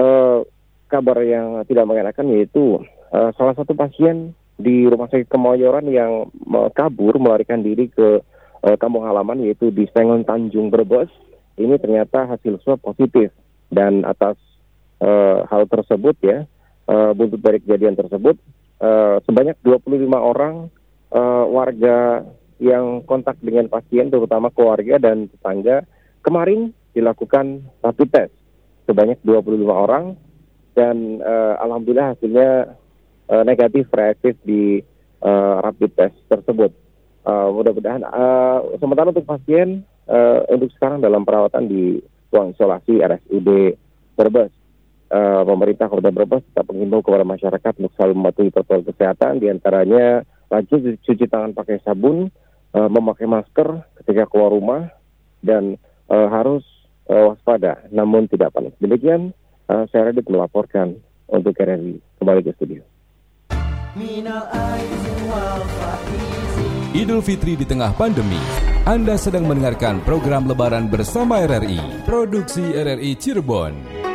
uh, 0.00 0.40
kabar 0.88 1.20
yang 1.20 1.60
tidak 1.68 1.84
mengenakan 1.84 2.32
yaitu 2.32 2.80
uh, 3.12 3.30
salah 3.36 3.52
satu 3.52 3.76
pasien 3.76 4.32
di 4.56 4.88
Rumah 4.88 5.12
Sakit 5.12 5.28
Kemayoran 5.28 5.84
yang 5.92 6.32
kabur 6.72 7.20
melarikan 7.20 7.60
diri 7.60 7.92
ke 7.92 8.24
uh, 8.64 8.76
kampung 8.80 9.04
halaman 9.04 9.44
yaitu 9.44 9.68
di 9.68 9.84
Sengon 9.92 10.24
Tanjung 10.24 10.72
Brebes. 10.72 11.12
Ini 11.60 11.76
ternyata 11.76 12.24
hasil 12.24 12.64
swab 12.64 12.80
positif 12.80 13.28
dan 13.68 14.08
atas 14.08 14.40
uh, 15.04 15.44
hal 15.52 15.68
tersebut 15.68 16.16
ya, 16.24 16.48
uh, 16.88 17.12
buntut 17.12 17.44
dari 17.44 17.60
kejadian 17.60 17.92
tersebut 17.92 18.40
uh, 18.82 19.20
sebanyak 19.24 19.56
25 19.62 20.08
orang 20.16 20.68
uh, 21.14 21.44
warga 21.46 22.26
yang 22.60 23.04
kontak 23.06 23.38
dengan 23.40 23.70
pasien 23.70 24.12
terutama 24.12 24.52
keluarga 24.52 24.98
dan 25.00 25.30
tetangga 25.30 25.86
kemarin 26.20 26.74
dilakukan 26.92 27.64
rapid 27.80 28.08
test 28.12 28.34
sebanyak 28.84 29.18
25 29.24 29.64
orang 29.68 30.18
dan 30.72 31.20
uh, 31.20 31.56
alhamdulillah 31.60 32.16
hasilnya 32.16 32.76
uh, 33.28 33.44
negatif 33.44 33.88
reaktif 33.92 34.34
di 34.44 34.80
uh, 35.20 35.60
rapid 35.62 35.90
test 35.96 36.16
tersebut. 36.28 36.72
Uh, 37.22 37.54
mudah-mudahan 37.54 38.02
uh, 38.02 38.66
sementara 38.82 39.14
untuk 39.14 39.22
pasien 39.22 39.86
uh, 40.10 40.42
untuk 40.50 40.74
sekarang 40.74 40.98
dalam 40.98 41.22
perawatan 41.22 41.70
di 41.70 42.02
ruang 42.34 42.56
isolasi 42.56 42.98
RSUD 42.98 43.78
Brebes. 44.18 44.52
Uh, 45.12 45.44
pemerintah 45.44 45.92
Kota 45.92 46.08
Brebes 46.08 46.40
tetap 46.40 46.72
mengimbau 46.72 47.04
kepada 47.04 47.20
masyarakat 47.20 47.72
untuk 47.84 47.92
selalu 48.00 48.14
mematuhi 48.16 48.48
protokol 48.48 48.88
kesehatan, 48.88 49.44
di 49.44 49.52
antaranya 49.52 50.24
rajin 50.52 51.00
cuci 51.00 51.24
tangan 51.32 51.56
pakai 51.56 51.80
sabun, 51.80 52.28
uh, 52.76 52.88
memakai 52.92 53.24
masker 53.24 53.88
ketika 54.04 54.28
keluar 54.28 54.52
rumah, 54.52 54.92
dan 55.40 55.80
uh, 56.12 56.28
harus 56.28 56.60
uh, 57.08 57.32
waspada, 57.32 57.80
namun 57.88 58.28
tidak 58.28 58.52
panik. 58.52 58.76
Demikian, 58.76 59.32
uh, 59.72 59.88
saya 59.88 60.12
Radit 60.12 60.28
melaporkan 60.28 61.00
untuk 61.32 61.56
RRI. 61.56 61.96
Kembali 62.20 62.40
ke 62.44 62.52
studio. 62.60 62.84
Idul 66.92 67.24
Fitri 67.24 67.56
di 67.56 67.64
tengah 67.64 67.96
pandemi. 67.96 68.40
Anda 68.84 69.16
sedang 69.16 69.48
mendengarkan 69.48 70.04
program 70.04 70.44
Lebaran 70.44 70.92
bersama 70.92 71.40
RRI, 71.40 72.04
produksi 72.04 72.76
RRI 72.76 73.16
Cirebon. 73.16 74.11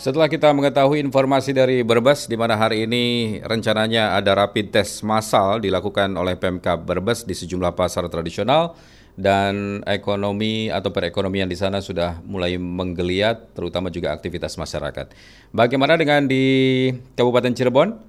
Setelah 0.00 0.32
kita 0.32 0.48
mengetahui 0.56 0.96
informasi 1.04 1.52
dari 1.52 1.84
Brebes 1.84 2.24
di 2.24 2.32
mana 2.32 2.56
hari 2.56 2.88
ini 2.88 3.36
rencananya 3.44 4.16
ada 4.16 4.32
rapid 4.32 4.72
test 4.72 5.04
massal 5.04 5.60
dilakukan 5.60 6.16
oleh 6.16 6.40
Pemkab 6.40 6.88
Brebes 6.88 7.28
di 7.28 7.36
sejumlah 7.36 7.76
pasar 7.76 8.08
tradisional, 8.08 8.72
dan 9.12 9.84
ekonomi 9.84 10.72
atau 10.72 10.88
perekonomian 10.88 11.44
di 11.44 11.52
sana 11.52 11.84
sudah 11.84 12.16
mulai 12.24 12.56
menggeliat, 12.56 13.52
terutama 13.52 13.92
juga 13.92 14.16
aktivitas 14.16 14.56
masyarakat. 14.56 15.12
Bagaimana 15.52 16.00
dengan 16.00 16.24
di 16.24 16.88
Kabupaten 17.12 17.52
Cirebon? 17.52 18.00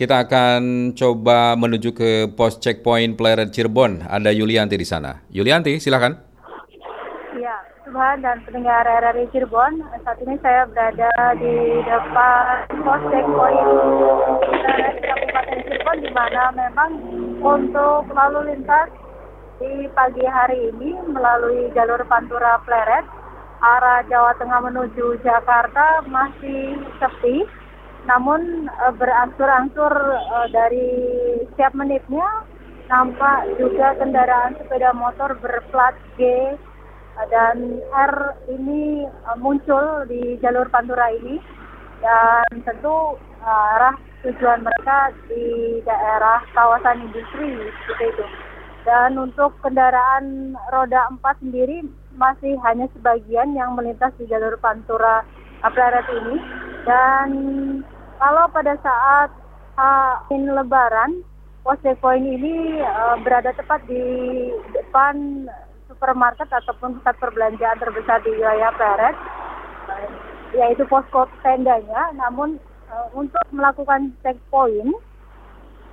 Kita 0.00 0.24
akan 0.24 0.94
coba 0.96 1.52
menuju 1.60 1.92
ke 1.92 2.10
pos 2.32 2.56
checkpoint 2.56 3.20
Pleret 3.20 3.52
Cirebon. 3.52 4.00
Ada 4.00 4.32
Yulianti 4.32 4.80
di 4.80 4.88
sana. 4.88 5.20
Yulianti, 5.28 5.76
silakan. 5.76 6.27
Tuhan 7.88 8.20
dan 8.20 8.44
pendengar 8.44 8.84
RRI 8.84 9.32
Cirebon. 9.32 9.80
Saat 10.04 10.20
ini 10.20 10.36
saya 10.44 10.68
berada 10.68 11.08
di 11.40 11.80
depan 11.88 12.68
pos 12.84 13.00
checkpoint 13.08 13.68
Pleret 14.60 14.96
Kabupaten 15.00 15.58
Cirebon 15.64 15.96
di 16.04 16.10
mana 16.12 16.42
memang 16.52 16.90
untuk 17.40 18.04
lalu 18.12 18.52
lintas 18.52 18.92
di 19.56 19.88
pagi 19.96 20.20
hari 20.28 20.68
ini 20.68 21.00
melalui 21.08 21.72
jalur 21.72 22.04
Pantura 22.04 22.60
Pleret 22.68 23.08
arah 23.64 24.04
Jawa 24.12 24.36
Tengah 24.36 24.68
menuju 24.68 25.24
Jakarta 25.24 26.04
masih 26.04 26.76
sepi 27.00 27.48
namun 28.04 28.68
uh, 28.84 28.92
berangsur-angsur 29.00 29.92
uh, 30.12 30.46
dari 30.52 30.92
setiap 31.52 31.72
menitnya 31.72 32.44
nampak 32.92 33.48
juga 33.56 33.96
kendaraan 33.96 34.60
sepeda 34.60 34.92
motor 34.92 35.36
berplat 35.40 35.96
G 36.20 36.52
dan 37.26 37.82
R 37.90 38.14
ini 38.46 39.02
uh, 39.26 39.34
muncul 39.42 40.06
di 40.06 40.38
jalur 40.38 40.70
Pantura 40.70 41.10
ini 41.10 41.42
dan 41.98 42.62
tentu 42.62 43.18
uh, 43.42 43.74
arah 43.74 43.98
tujuan 44.22 44.62
mereka 44.62 45.10
di 45.26 45.78
daerah 45.82 46.42
kawasan 46.54 47.10
industri 47.10 47.58
seperti 47.82 48.14
itu. 48.14 48.26
Dan 48.86 49.18
untuk 49.18 49.52
kendaraan 49.60 50.54
roda 50.70 51.10
4 51.10 51.42
sendiri 51.42 51.84
masih 52.14 52.56
hanya 52.62 52.86
sebagian 52.94 53.52
yang 53.52 53.74
melintas 53.74 54.14
di 54.16 54.24
jalur 54.30 54.54
Pantura 54.62 55.26
Pleret 55.58 56.06
ini 56.06 56.38
dan 56.86 57.28
kalau 58.18 58.46
pada 58.50 58.74
saat 58.80 59.30
uh, 59.76 60.14
in 60.34 60.50
Lebaran, 60.50 61.22
pos 61.62 61.78
checkpoint 61.84 62.24
ini 62.24 62.80
uh, 62.80 63.20
berada 63.20 63.52
tepat 63.54 63.84
di 63.86 64.00
depan 64.72 65.46
supermarket 65.98 66.46
ataupun 66.46 67.02
pusat 67.02 67.18
perbelanjaan 67.18 67.82
terbesar 67.82 68.22
di 68.22 68.30
wilayah 68.38 68.70
Peret, 68.78 69.18
yaitu 70.54 70.86
posko 70.86 71.26
tendanya. 71.42 72.14
Namun 72.14 72.62
uh, 72.86 73.10
untuk 73.18 73.42
melakukan 73.50 74.14
checkpoint, 74.22 74.94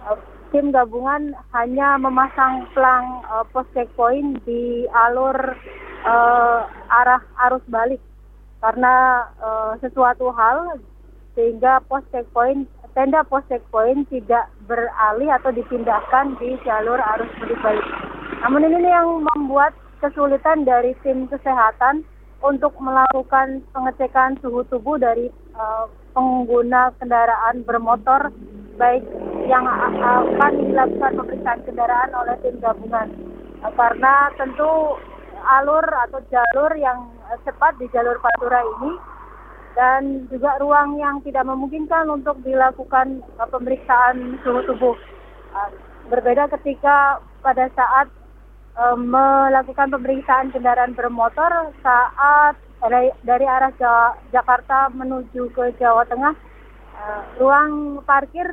uh, 0.05 0.13
tim 0.53 0.69
gabungan 0.69 1.33
hanya 1.57 1.97
memasang 1.97 2.69
pelang 2.77 3.25
uh, 3.33 3.41
pos 3.49 3.65
checkpoint 3.73 4.45
di 4.45 4.85
alur 4.93 5.57
uh, 6.05 6.69
arah 7.01 7.25
arus 7.49 7.65
balik 7.65 7.99
karena 8.61 9.25
uh, 9.41 9.73
sesuatu 9.81 10.29
hal 10.37 10.77
sehingga 11.33 11.81
pos 11.89 12.05
checkpoint 12.13 12.69
tenda 12.93 13.25
pos 13.27 13.43
checkpoint 13.51 14.07
tidak 14.07 14.47
beralih 14.69 15.33
atau 15.33 15.51
dipindahkan 15.51 16.37
di 16.39 16.55
jalur 16.63 17.01
arus 17.17 17.27
mudik 17.41 17.59
balik. 17.59 17.87
Namun 18.45 18.69
ini 18.69 18.87
yang 18.87 19.25
membuat 19.33 19.73
kesulitan 19.99 20.67
dari 20.67 20.95
tim 21.03 21.27
kesehatan 21.29 22.03
untuk 22.43 22.75
melakukan 22.77 23.63
pengecekan 23.73 24.37
suhu 24.43 24.61
tubuh 24.67 24.99
dari 24.99 25.31
uh, 25.55 25.89
pengguna 26.13 26.93
kendaraan 27.01 27.63
bermotor 27.63 28.29
baik 28.75 29.01
yang 29.47 29.63
akan 29.63 30.51
dilakukan 30.59 31.11
pemeriksaan 31.15 31.59
kendaraan 31.63 32.11
oleh 32.11 32.35
tim 32.43 32.55
gabungan 32.59 33.07
uh, 33.63 33.71
karena 33.73 34.29
tentu 34.35 34.99
alur 35.45 35.85
atau 36.09 36.19
jalur 36.33 36.71
yang 36.75 37.09
cepat 37.45 37.77
di 37.77 37.89
jalur 37.93 38.17
Pantura 38.21 38.61
ini 38.61 38.91
dan 39.75 40.25
juga 40.31 40.55
ruang 40.63 40.95
yang 40.97 41.19
tidak 41.21 41.43
memungkinkan 41.43 42.07
untuk 42.07 42.39
dilakukan 42.41 43.21
uh, 43.37 43.47
pemeriksaan 43.49 44.39
suhu 44.41 44.63
tubuh. 44.69 44.95
Uh, 45.51 45.69
berbeda 46.07 46.47
ketika 46.59 47.19
pada 47.41 47.67
saat 47.73 48.07
uh, 48.75 48.95
melakukan 48.99 49.91
pemeriksaan 49.91 50.51
kendaraan 50.51 50.93
bermotor 50.95 51.73
saat 51.79 52.55
dari, 52.85 53.09
arah 53.47 53.71
Jakarta 54.29 54.89
menuju 54.93 55.49
ke 55.55 55.73
Jawa 55.81 56.05
Tengah, 56.05 56.35
uh, 56.99 57.21
ruang 57.41 58.03
parkir 58.05 58.45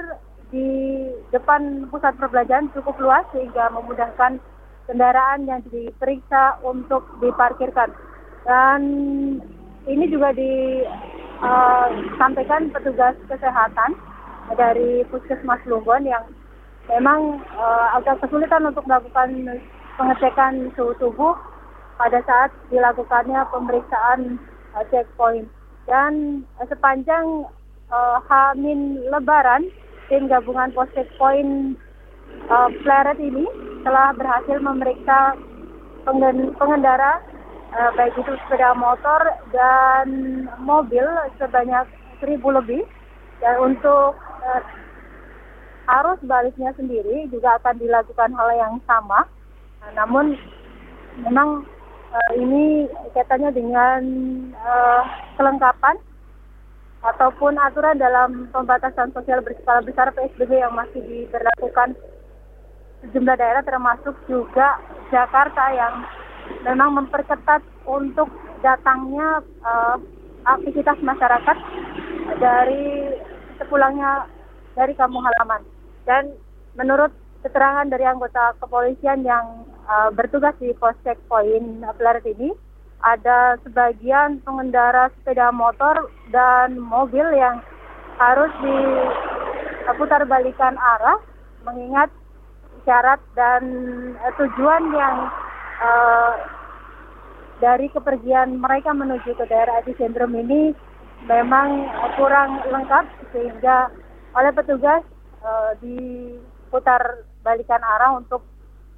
di 0.52 1.08
depan 1.32 1.88
pusat 1.88 2.16
perbelanjaan 2.16 2.68
cukup 2.76 3.00
luas 3.00 3.24
sehingga 3.32 3.70
memudahkan 3.72 4.40
kendaraan 4.86 5.46
yang 5.48 5.62
diperiksa 5.68 6.58
untuk 6.64 7.04
diparkirkan. 7.20 7.90
Dan 8.44 8.82
ini 9.88 10.08
juga 10.10 10.32
disampaikan 10.34 12.62
uh, 12.68 12.72
petugas 12.76 13.16
kesehatan 13.30 13.94
dari 14.58 15.04
Puskesmas 15.08 15.64
Lumbon 15.64 16.04
yang 16.04 16.26
memang 16.90 17.40
uh, 17.56 17.96
agak 17.96 18.20
kesulitan 18.26 18.66
untuk 18.66 18.84
melakukan 18.84 19.62
pengecekan 19.96 20.72
suhu 20.76 20.92
tubuh 20.96 21.34
pada 22.00 22.18
saat 22.24 22.50
dilakukannya 22.72 23.40
pemeriksaan 23.52 24.40
uh, 24.74 24.84
checkpoint. 24.90 25.46
Dan 25.84 26.42
uh, 26.58 26.66
sepanjang 26.66 27.46
uh, 27.92 28.18
Hamin 28.26 29.02
Lebaran, 29.10 29.68
tim 30.08 30.26
gabungan 30.26 30.72
pos 30.72 30.88
checkpoint 30.96 31.76
uh, 32.48 32.68
Pleret 32.82 33.18
ini 33.20 33.44
telah 33.82 34.14
berhasil 34.14 34.58
memeriksa 34.62 35.34
pengendara 36.58 37.22
uh, 37.74 37.90
baik 37.94 38.14
itu 38.18 38.32
sepeda 38.46 38.74
motor 38.74 39.20
dan 39.54 40.06
mobil 40.62 41.04
sebanyak 41.38 41.86
seribu 42.18 42.54
lebih 42.54 42.82
dan 43.42 43.58
untuk 43.58 44.14
uh, 44.18 44.62
arus 46.00 46.20
baliknya 46.22 46.70
sendiri 46.78 47.26
juga 47.30 47.58
akan 47.58 47.74
dilakukan 47.78 48.30
hal 48.34 48.48
yang 48.54 48.74
sama 48.86 49.26
nah, 49.82 49.90
namun 50.04 50.38
memang 51.18 51.66
uh, 52.14 52.32
ini 52.38 52.86
kaitannya 53.12 53.50
dengan 53.50 54.00
uh, 54.56 55.02
kelengkapan 55.36 55.98
ataupun 57.02 57.58
aturan 57.58 57.98
dalam 57.98 58.46
pembatasan 58.54 59.10
sosial 59.10 59.42
berskala 59.42 59.82
besar 59.82 60.14
PSBB 60.14 60.62
yang 60.62 60.70
masih 60.72 61.02
diberlakukan 61.02 61.98
sejumlah 63.02 63.34
daerah 63.34 63.62
termasuk 63.66 64.14
juga 64.30 64.78
Jakarta 65.10 65.74
yang 65.74 66.06
memang 66.62 67.02
memperketat 67.02 67.62
untuk 67.82 68.30
datangnya 68.62 69.42
uh, 69.66 69.98
aktivitas 70.46 70.98
masyarakat 71.02 71.58
dari 72.38 73.18
sepulangnya 73.58 74.30
dari 74.78 74.94
kampung 74.94 75.26
halaman. 75.26 75.62
Dan 76.06 76.34
menurut 76.78 77.10
keterangan 77.42 77.86
dari 77.90 78.06
anggota 78.06 78.54
kepolisian 78.62 79.26
yang 79.26 79.66
uh, 79.92 80.08
bertugas 80.16 80.56
di 80.56 80.72
pos 80.80 80.96
checkpoint 81.04 81.84
Pleret 82.00 82.24
ini, 82.24 82.48
ada 83.04 83.60
sebagian 83.66 84.40
pengendara 84.40 85.12
sepeda 85.20 85.52
motor 85.52 86.08
dan 86.32 86.80
mobil 86.80 87.26
yang 87.36 87.60
harus 88.16 88.52
diputar 88.62 90.22
balikan 90.24 90.78
arah 90.78 91.18
mengingat 91.66 92.08
syarat 92.86 93.20
dan 93.36 93.62
uh, 94.22 94.32
tujuan 94.40 94.82
yang 94.94 95.16
uh, 95.82 96.34
dari 97.62 97.86
kepergian 97.90 98.58
mereka 98.58 98.90
menuju 98.90 99.38
ke 99.38 99.44
daerah 99.46 99.78
epicentrum 99.82 100.34
ini 100.34 100.74
memang 101.26 101.86
kurang 102.18 102.58
lengkap 102.66 103.06
sehingga 103.30 103.86
oleh 104.34 104.50
petugas 104.50 105.02
uh, 105.46 105.70
diputar 105.78 107.22
balikan 107.46 107.82
arah 107.82 108.18
untuk 108.18 108.42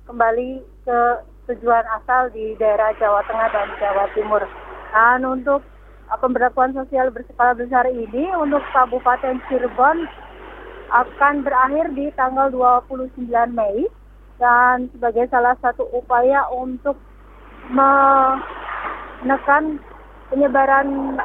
kembali 0.04 0.60
ke 0.84 1.00
tujuan 1.48 1.84
asal 2.00 2.28
di 2.32 2.52
daerah 2.60 2.92
Jawa 3.00 3.24
Tengah 3.24 3.48
dan 3.52 3.68
Jawa 3.80 4.04
Timur. 4.12 4.44
Dan 4.92 5.24
untuk 5.24 5.64
uh, 6.12 6.18
pemberlakuan 6.20 6.76
sosial 6.76 7.08
berskala 7.08 7.56
besar 7.56 7.88
ini 7.88 8.28
untuk 8.36 8.60
Kabupaten 8.72 9.40
Cirebon 9.48 10.04
akan 10.92 11.42
berakhir 11.42 11.90
di 11.96 12.12
tanggal 12.14 12.52
29 12.52 13.16
Mei 13.56 13.88
dan 14.36 14.92
sebagai 14.92 15.26
salah 15.32 15.56
satu 15.64 15.88
upaya 15.90 16.44
untuk 16.52 17.00
menekan 17.72 18.20
penyebaran 20.28 21.16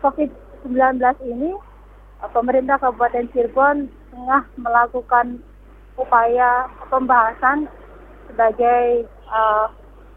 COVID-19 0.00 1.02
ini, 1.26 1.50
pemerintah 2.30 2.78
Kabupaten 2.78 3.26
Cirebon 3.34 3.90
tengah 4.14 4.46
melakukan 4.54 5.42
upaya 5.98 6.70
pembahasan 6.90 7.66
sebagai 8.30 9.08
uh, 9.30 9.66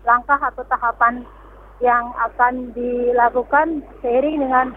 langkah 0.05 0.37
atau 0.37 0.63
tahapan 0.67 1.25
yang 1.81 2.13
akan 2.15 2.71
dilakukan 2.77 3.81
seiring 3.99 4.39
dengan 4.39 4.67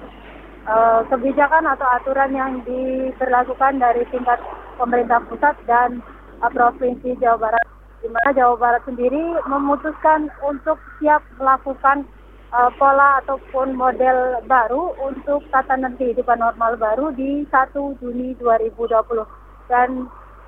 uh, 0.66 1.04
kebijakan 1.12 1.66
atau 1.68 1.86
aturan 2.00 2.32
yang 2.34 2.52
diberlakukan 2.66 3.78
dari 3.78 4.02
tingkat 4.10 4.40
pemerintah 4.80 5.22
pusat 5.28 5.54
dan 5.68 6.02
uh, 6.42 6.50
Provinsi 6.50 7.14
Jawa 7.22 7.50
Barat, 7.50 7.66
di 8.02 8.08
mana 8.10 8.30
Jawa 8.34 8.56
Barat 8.58 8.82
sendiri 8.88 9.38
memutuskan 9.46 10.32
untuk 10.42 10.80
siap 10.98 11.22
melakukan 11.38 12.08
uh, 12.50 12.70
pola 12.74 13.22
ataupun 13.24 13.74
model 13.76 14.42
baru 14.46 14.94
untuk 15.02 15.46
tatanan 15.54 15.94
kehidupan 15.98 16.42
normal 16.42 16.74
baru 16.78 17.14
di 17.14 17.46
1 17.48 18.00
Juni 18.02 18.34
2020. 18.38 19.22
Dan 19.66 20.06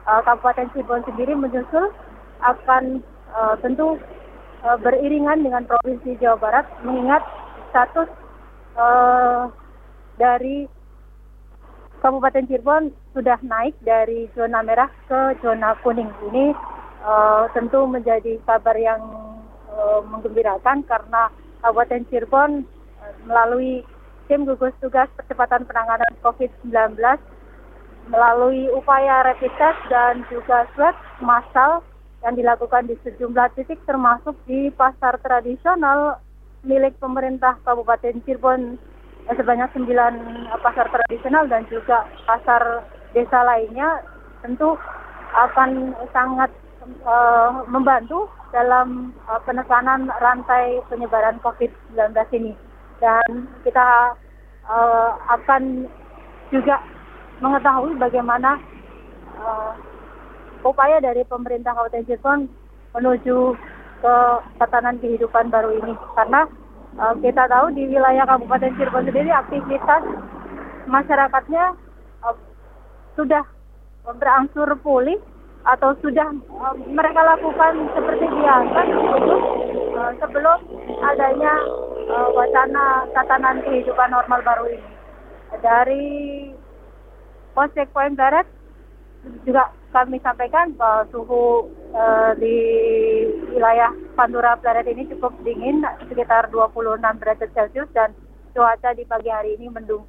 uh, 0.08 0.20
Kabupaten 0.24 0.72
Cirebon 0.72 1.04
sendiri 1.04 1.36
menyusul 1.36 1.92
akan 2.40 3.04
uh, 3.36 3.54
tentu 3.60 4.00
uh, 4.64 4.78
beriringan 4.80 5.44
dengan 5.44 5.68
Provinsi 5.68 6.16
Jawa 6.18 6.40
Barat 6.40 6.66
mengingat 6.82 7.20
status 7.70 8.08
uh, 8.80 9.52
dari 10.16 10.64
Kabupaten 12.00 12.46
Cirebon 12.48 12.94
sudah 13.12 13.36
naik 13.42 13.74
dari 13.82 14.30
zona 14.38 14.62
merah 14.62 14.88
ke 15.10 15.34
zona 15.42 15.74
kuning. 15.82 16.08
Ini 16.30 16.54
uh, 17.02 17.50
tentu 17.52 17.84
menjadi 17.90 18.38
kabar 18.46 18.78
yang 18.78 19.02
uh, 19.66 20.00
menggembirakan 20.06 20.86
karena 20.86 21.28
Kabupaten 21.60 22.06
Cirebon 22.08 22.62
uh, 23.02 23.12
melalui 23.26 23.82
tim 24.30 24.46
gugus 24.46 24.76
tugas 24.78 25.10
percepatan 25.18 25.66
penanganan 25.66 26.12
COVID-19 26.22 26.94
melalui 28.08 28.68
upaya 28.72 29.24
rapid 29.24 29.52
test 29.60 29.80
dan 29.92 30.24
juga 30.32 30.64
swab 30.74 30.96
massal 31.20 31.84
yang 32.26 32.34
dilakukan 32.34 32.90
di 32.90 32.98
sejumlah 33.06 33.54
titik 33.54 33.78
termasuk 33.86 34.34
di 34.48 34.72
pasar 34.74 35.20
tradisional 35.22 36.18
milik 36.66 36.98
pemerintah 36.98 37.54
Kabupaten 37.62 38.18
Cirebon 38.26 38.80
sebanyak 39.28 39.70
sembilan 39.76 40.12
eh, 40.50 40.60
pasar 40.64 40.88
tradisional 40.88 41.46
dan 41.46 41.68
juga 41.68 42.08
pasar 42.24 42.82
desa 43.12 43.44
lainnya 43.44 44.02
tentu 44.40 44.74
akan 45.28 45.92
sangat 46.14 46.50
uh, 47.04 47.64
membantu 47.68 48.32
dalam 48.48 49.12
uh, 49.28 49.36
penekanan 49.44 50.08
rantai 50.24 50.80
penyebaran 50.88 51.36
COVID-19 51.44 52.16
ini. 52.40 52.52
Dan 52.98 53.46
kita 53.62 54.16
uh, 54.66 55.10
akan 55.36 55.84
juga 56.48 56.80
mengetahui 57.38 57.94
bagaimana 57.98 58.58
uh, 59.38 59.72
upaya 60.66 60.98
dari 60.98 61.22
pemerintah 61.26 61.74
Kabupaten 61.74 62.06
Cirebon 62.06 62.40
menuju 62.98 63.54
ke 63.98 64.14
tatanan 64.58 64.98
kehidupan 64.98 65.50
baru 65.50 65.74
ini. 65.78 65.94
Karena 66.18 66.46
uh, 66.98 67.14
kita 67.18 67.46
tahu 67.46 67.74
di 67.74 67.86
wilayah 67.86 68.26
Kabupaten 68.26 68.74
Cirebon 68.74 69.06
sendiri 69.06 69.30
aktivitas 69.30 70.02
masyarakatnya 70.90 71.64
uh, 72.26 72.36
sudah 73.14 73.44
berangsur 74.08 74.68
pulih 74.80 75.20
atau 75.68 75.92
sudah 76.00 76.32
uh, 76.32 76.74
mereka 76.88 77.20
lakukan 77.22 77.92
seperti 77.92 78.24
biasa 78.24 78.80
uh, 79.94 80.10
sebelum 80.22 80.58
adanya 81.04 81.54
uh, 82.08 82.28
wacana 82.32 83.04
tatanan 83.12 83.62
kehidupan 83.62 84.10
normal 84.10 84.40
baru 84.42 84.64
ini. 84.74 84.90
Dari 85.58 86.06
Polsek 87.58 87.90
Point 87.90 88.14
Barat 88.14 88.46
juga 89.42 89.74
kami 89.90 90.22
sampaikan 90.22 90.78
bahwa 90.78 91.10
suhu 91.10 91.66
uh, 91.90 92.30
di 92.38 92.54
wilayah 93.50 93.90
Pantura 94.14 94.54
Planet 94.62 94.86
ini 94.86 95.10
cukup 95.10 95.34
dingin 95.42 95.82
sekitar 96.06 96.54
26 96.54 97.02
derajat 97.02 97.50
Celcius 97.50 97.90
dan 97.90 98.14
cuaca 98.54 98.94
di 98.94 99.02
pagi 99.10 99.26
hari 99.26 99.58
ini 99.58 99.66
mendung. 99.74 100.06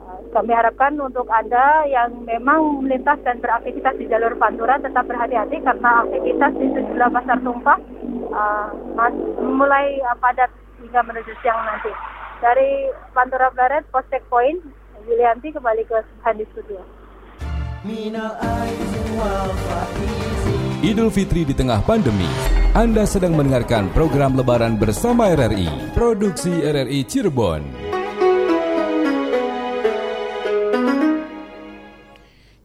Uh, 0.00 0.24
kami 0.32 0.56
harapkan 0.56 0.96
untuk 0.96 1.28
Anda 1.28 1.84
yang 1.84 2.24
memang 2.24 2.88
melintas 2.88 3.20
dan 3.28 3.44
beraktivitas 3.44 3.92
di 4.00 4.08
jalur 4.08 4.32
Pantura 4.40 4.80
tetap 4.80 5.04
berhati-hati 5.04 5.60
karena 5.68 6.00
aktivitas 6.00 6.52
di 6.56 6.66
sejumlah 6.80 7.12
pasar 7.12 7.38
tumpah 7.44 7.76
uh, 8.32 8.72
mulai 9.44 10.00
padat 10.16 10.48
hingga 10.80 11.04
menuju 11.04 11.36
siang 11.44 11.60
nanti. 11.60 11.92
Dari 12.40 12.88
Pantura 13.12 13.52
Planet, 13.52 13.84
Post 13.92 14.16
Point, 14.32 14.85
Yulianti 15.06 15.54
kembali 15.54 15.86
ke 15.86 16.02
Handi 16.26 16.42
Studio. 16.50 16.82
Idul 20.82 21.10
Fitri 21.14 21.46
di 21.46 21.54
tengah 21.54 21.78
pandemi. 21.86 22.26
Anda 22.74 23.06
sedang 23.06 23.38
mendengarkan 23.38 23.94
program 23.94 24.34
Lebaran 24.34 24.74
bersama 24.76 25.30
RRI, 25.30 25.94
produksi 25.94 26.50
RRI 26.50 27.06
Cirebon. 27.06 27.62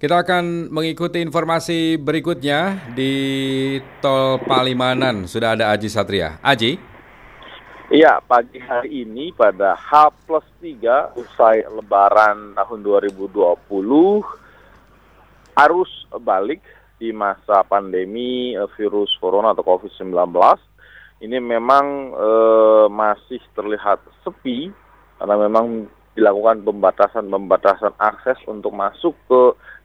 Kita 0.02 0.18
akan 0.26 0.74
mengikuti 0.74 1.22
informasi 1.22 2.02
berikutnya 2.02 2.90
di 2.98 3.14
Tol 4.02 4.42
Palimanan. 4.42 5.30
Sudah 5.30 5.54
ada 5.54 5.70
Aji 5.70 5.94
Satria. 5.94 6.42
Aji? 6.42 6.91
Iya, 7.92 8.24
pagi 8.24 8.56
hari 8.56 9.04
ini 9.04 9.36
pada 9.36 9.76
H 9.76 10.16
plus 10.24 10.48
3 10.64 11.12
usai 11.12 11.68
Lebaran 11.68 12.56
tahun 12.56 12.88
2020 12.88 13.36
arus 15.60 15.92
balik 16.24 16.64
di 16.96 17.12
masa 17.12 17.68
pandemi 17.68 18.56
eh, 18.56 18.70
virus 18.80 19.12
corona 19.20 19.52
atau 19.52 19.68
COVID-19 19.68 20.08
ini 21.28 21.36
memang 21.44 22.16
e, 22.16 22.30
masih 22.88 23.44
terlihat 23.52 24.00
sepi 24.24 24.72
karena 25.20 25.36
memang 25.36 25.92
dilakukan 26.16 26.64
pembatasan-pembatasan 26.64 28.00
akses 28.00 28.40
untuk 28.48 28.72
masuk 28.72 29.20
ke 29.28 29.42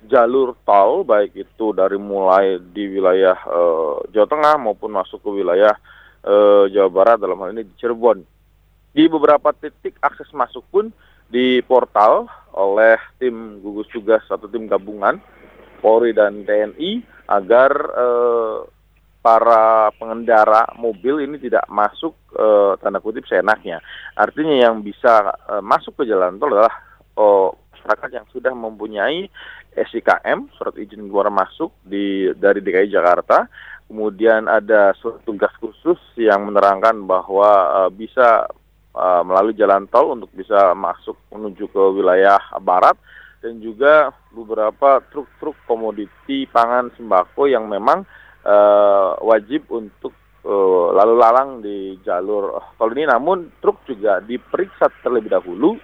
jalur 0.07 0.55
tol 0.63 1.03
baik 1.03 1.35
itu 1.35 1.75
dari 1.75 1.99
mulai 1.99 2.63
di 2.71 2.87
wilayah 2.87 3.35
e, 3.35 3.61
Jawa 4.15 4.31
Tengah 4.31 4.55
maupun 4.63 4.95
masuk 4.95 5.27
ke 5.27 5.43
wilayah 5.43 5.75
e, 6.27 6.35
Jawa 6.75 6.91
Barat 6.91 7.23
dalam 7.23 7.39
hal 7.39 7.55
ini 7.55 7.63
di 7.63 7.75
Cirebon. 7.79 8.19
Di 8.91 9.07
beberapa 9.07 9.55
titik 9.55 9.95
akses 10.03 10.29
masuk 10.35 10.67
pun 10.75 10.91
di 11.27 11.61
portal 11.63 12.27
oleh 12.55 12.99
tim 13.19 13.61
gugus 13.61 13.87
tugas 13.91 14.23
atau 14.31 14.47
tim 14.49 14.67
gabungan 14.67 15.21
Polri 15.85 16.17
dan 16.17 16.43
TNI 16.49 17.05
agar 17.29 17.71
eh, 17.75 18.59
para 19.21 19.91
pengendara 19.99 20.71
mobil 20.79 21.27
ini 21.27 21.37
tidak 21.43 21.67
masuk 21.67 22.15
eh, 22.33 22.73
tanda 22.81 23.03
kutip 23.03 23.27
seenaknya. 23.27 23.83
Artinya 24.17 24.55
yang 24.67 24.81
bisa 24.81 25.35
eh, 25.51 25.63
masuk 25.63 26.03
ke 26.03 26.09
jalan 26.09 26.39
tol 26.41 26.55
adalah 26.55 26.75
oh, 27.19 27.53
masyarakat 27.75 28.11
yang 28.23 28.27
sudah 28.33 28.55
mempunyai 28.55 29.29
SIKM 29.77 30.49
surat 30.57 30.73
izin 30.81 31.13
keluar 31.13 31.29
masuk 31.29 31.75
di 31.85 32.33
dari 32.39 32.65
DKI 32.65 32.89
Jakarta. 32.89 33.45
Kemudian 33.87 34.51
ada 34.51 34.91
surat 34.99 35.23
tugas 35.23 35.55
khusus 35.63 35.99
yang 36.19 36.51
menerangkan 36.51 37.07
bahwa 37.07 37.51
uh, 37.71 37.91
bisa 37.91 38.51
uh, 38.93 39.23
melalui 39.23 39.55
jalan 39.55 39.87
tol 39.87 40.19
untuk 40.19 40.31
bisa 40.35 40.75
masuk 40.75 41.15
menuju 41.31 41.71
ke 41.71 41.83
wilayah 41.95 42.43
barat 42.59 42.99
dan 43.39 43.63
juga 43.63 44.11
beberapa 44.35 44.99
truk-truk 45.15 45.55
komoditi 45.71 46.51
pangan 46.51 46.91
sembako 46.99 47.47
yang 47.47 47.71
memang 47.71 48.03
uh, 48.43 49.15
wajib 49.23 49.71
untuk 49.71 50.15
lalu 50.47 51.19
lalang 51.19 51.59
di 51.59 51.99
jalur 52.07 52.55
tol 52.79 52.95
ini. 52.95 53.03
Namun 53.03 53.59
truk 53.59 53.83
juga 53.83 54.23
diperiksa 54.23 54.87
terlebih 55.03 55.35
dahulu 55.35 55.75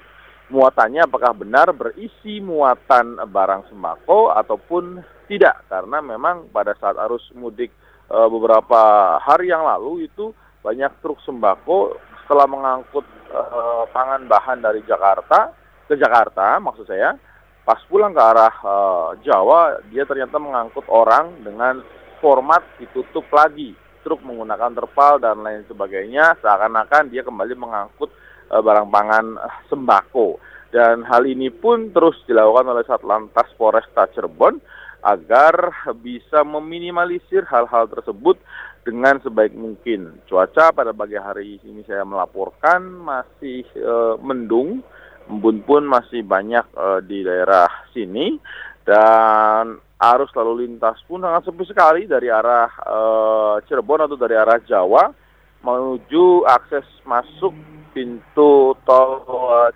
muatannya 0.52 1.08
apakah 1.08 1.32
benar 1.32 1.72
berisi 1.72 2.38
muatan 2.44 3.16
barang 3.24 3.72
sembako 3.72 4.36
ataupun 4.36 5.00
tidak 5.26 5.64
karena 5.72 6.04
memang 6.04 6.52
pada 6.52 6.76
saat 6.76 7.00
arus 7.08 7.24
mudik 7.32 7.72
uh, 8.12 8.28
beberapa 8.28 9.16
hari 9.24 9.48
yang 9.48 9.64
lalu 9.64 10.06
itu 10.06 10.36
banyak 10.60 10.92
truk 11.00 11.18
sembako 11.24 11.96
setelah 12.22 12.46
mengangkut 12.46 13.02
uh, 13.32 13.88
pangan 13.90 14.28
bahan 14.28 14.62
dari 14.62 14.84
Jakarta 14.84 15.50
ke 15.88 15.96
Jakarta 15.96 16.60
maksud 16.60 16.86
saya. 16.86 17.16
Pas 17.62 17.78
pulang 17.86 18.10
ke 18.10 18.22
arah 18.22 18.54
uh, 18.62 19.08
Jawa 19.22 19.80
dia 19.88 20.04
ternyata 20.04 20.36
mengangkut 20.36 20.86
orang 20.90 21.40
dengan 21.40 21.80
format 22.20 22.62
ditutup 22.78 23.26
lagi. 23.32 23.74
Truk 24.02 24.18
menggunakan 24.26 24.74
terpal 24.74 25.22
dan 25.22 25.46
lain 25.46 25.62
sebagainya 25.70 26.34
seakan-akan 26.42 27.10
dia 27.10 27.22
kembali 27.22 27.54
mengangkut 27.54 28.10
uh, 28.50 28.60
barang 28.62 28.90
pangan 28.90 29.26
sembako. 29.70 30.42
Dan 30.72 31.04
hal 31.04 31.28
ini 31.28 31.52
pun 31.52 31.92
terus 31.92 32.16
dilakukan 32.24 32.64
oleh 32.64 32.82
Satlantas 32.88 33.52
Polresta 33.60 34.08
Cirebon 34.08 34.56
agar 35.02 35.74
bisa 35.98 36.46
meminimalisir 36.46 37.42
hal-hal 37.50 37.90
tersebut 37.90 38.38
dengan 38.86 39.18
sebaik 39.22 39.54
mungkin. 39.54 40.22
Cuaca 40.30 40.70
pada 40.70 40.94
pagi 40.94 41.18
hari 41.18 41.58
ini 41.62 41.82
saya 41.86 42.06
melaporkan 42.06 42.82
masih 43.02 43.66
e, 43.74 43.94
mendung 44.22 44.82
embun 45.30 45.62
pun 45.62 45.82
masih 45.86 46.26
banyak 46.26 46.66
uh, 46.74 46.98
di 47.04 47.22
daerah 47.22 47.68
sini 47.94 48.38
dan 48.82 49.78
arus 50.02 50.34
lalu 50.34 50.66
lintas 50.66 50.98
pun 51.06 51.22
sangat 51.22 51.46
sepi 51.46 51.64
sekali 51.68 52.02
dari 52.10 52.26
arah 52.26 52.70
uh, 52.82 53.54
Cirebon 53.62 54.02
atau 54.02 54.18
dari 54.18 54.34
arah 54.34 54.58
Jawa 54.66 55.14
menuju 55.62 56.42
akses 56.42 56.86
masuk 57.06 57.54
pintu 57.94 58.74
tol 58.82 59.22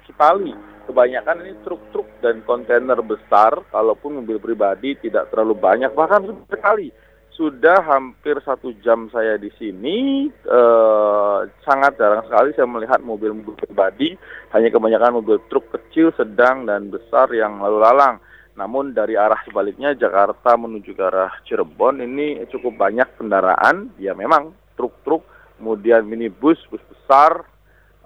Cipali. 0.03 0.76
Kebanyakan 0.87 1.43
ini 1.43 1.55
truk-truk 1.67 2.07
dan 2.23 2.47
kontainer 2.47 3.03
besar, 3.03 3.59
kalaupun 3.75 4.23
mobil 4.23 4.39
pribadi 4.39 4.95
tidak 5.03 5.35
terlalu 5.35 5.59
banyak, 5.59 5.91
bahkan 5.93 6.23
sekali. 6.47 6.95
Sudah 7.35 7.85
hampir 7.85 8.41
satu 8.41 8.73
jam 8.81 9.13
saya 9.13 9.37
di 9.37 9.53
sini, 9.61 10.31
eh, 10.31 11.39
sangat 11.67 12.01
jarang 12.01 12.25
sekali 12.25 12.57
saya 12.57 12.65
melihat 12.65 13.03
mobil-mobil 13.05 13.59
pribadi, 13.61 14.17
hanya 14.57 14.73
kebanyakan 14.73 15.21
mobil 15.21 15.37
truk 15.53 15.69
kecil, 15.69 16.15
sedang, 16.17 16.65
dan 16.65 16.89
besar 16.89 17.29
yang 17.35 17.61
lalu 17.61 17.83
lalang. 17.83 18.17
Namun 18.57 18.97
dari 18.97 19.21
arah 19.21 19.37
sebaliknya 19.45 19.93
Jakarta 19.93 20.57
menuju 20.57 20.97
ke 20.97 21.03
arah 21.05 21.29
Cirebon 21.45 22.01
ini 22.01 22.41
cukup 22.49 22.73
banyak 22.81 23.21
kendaraan, 23.21 23.93
ya 24.01 24.17
memang 24.17 24.57
truk-truk, 24.81 25.21
kemudian 25.61 26.09
minibus, 26.09 26.57
bus 26.73 26.81
besar, 26.89 27.45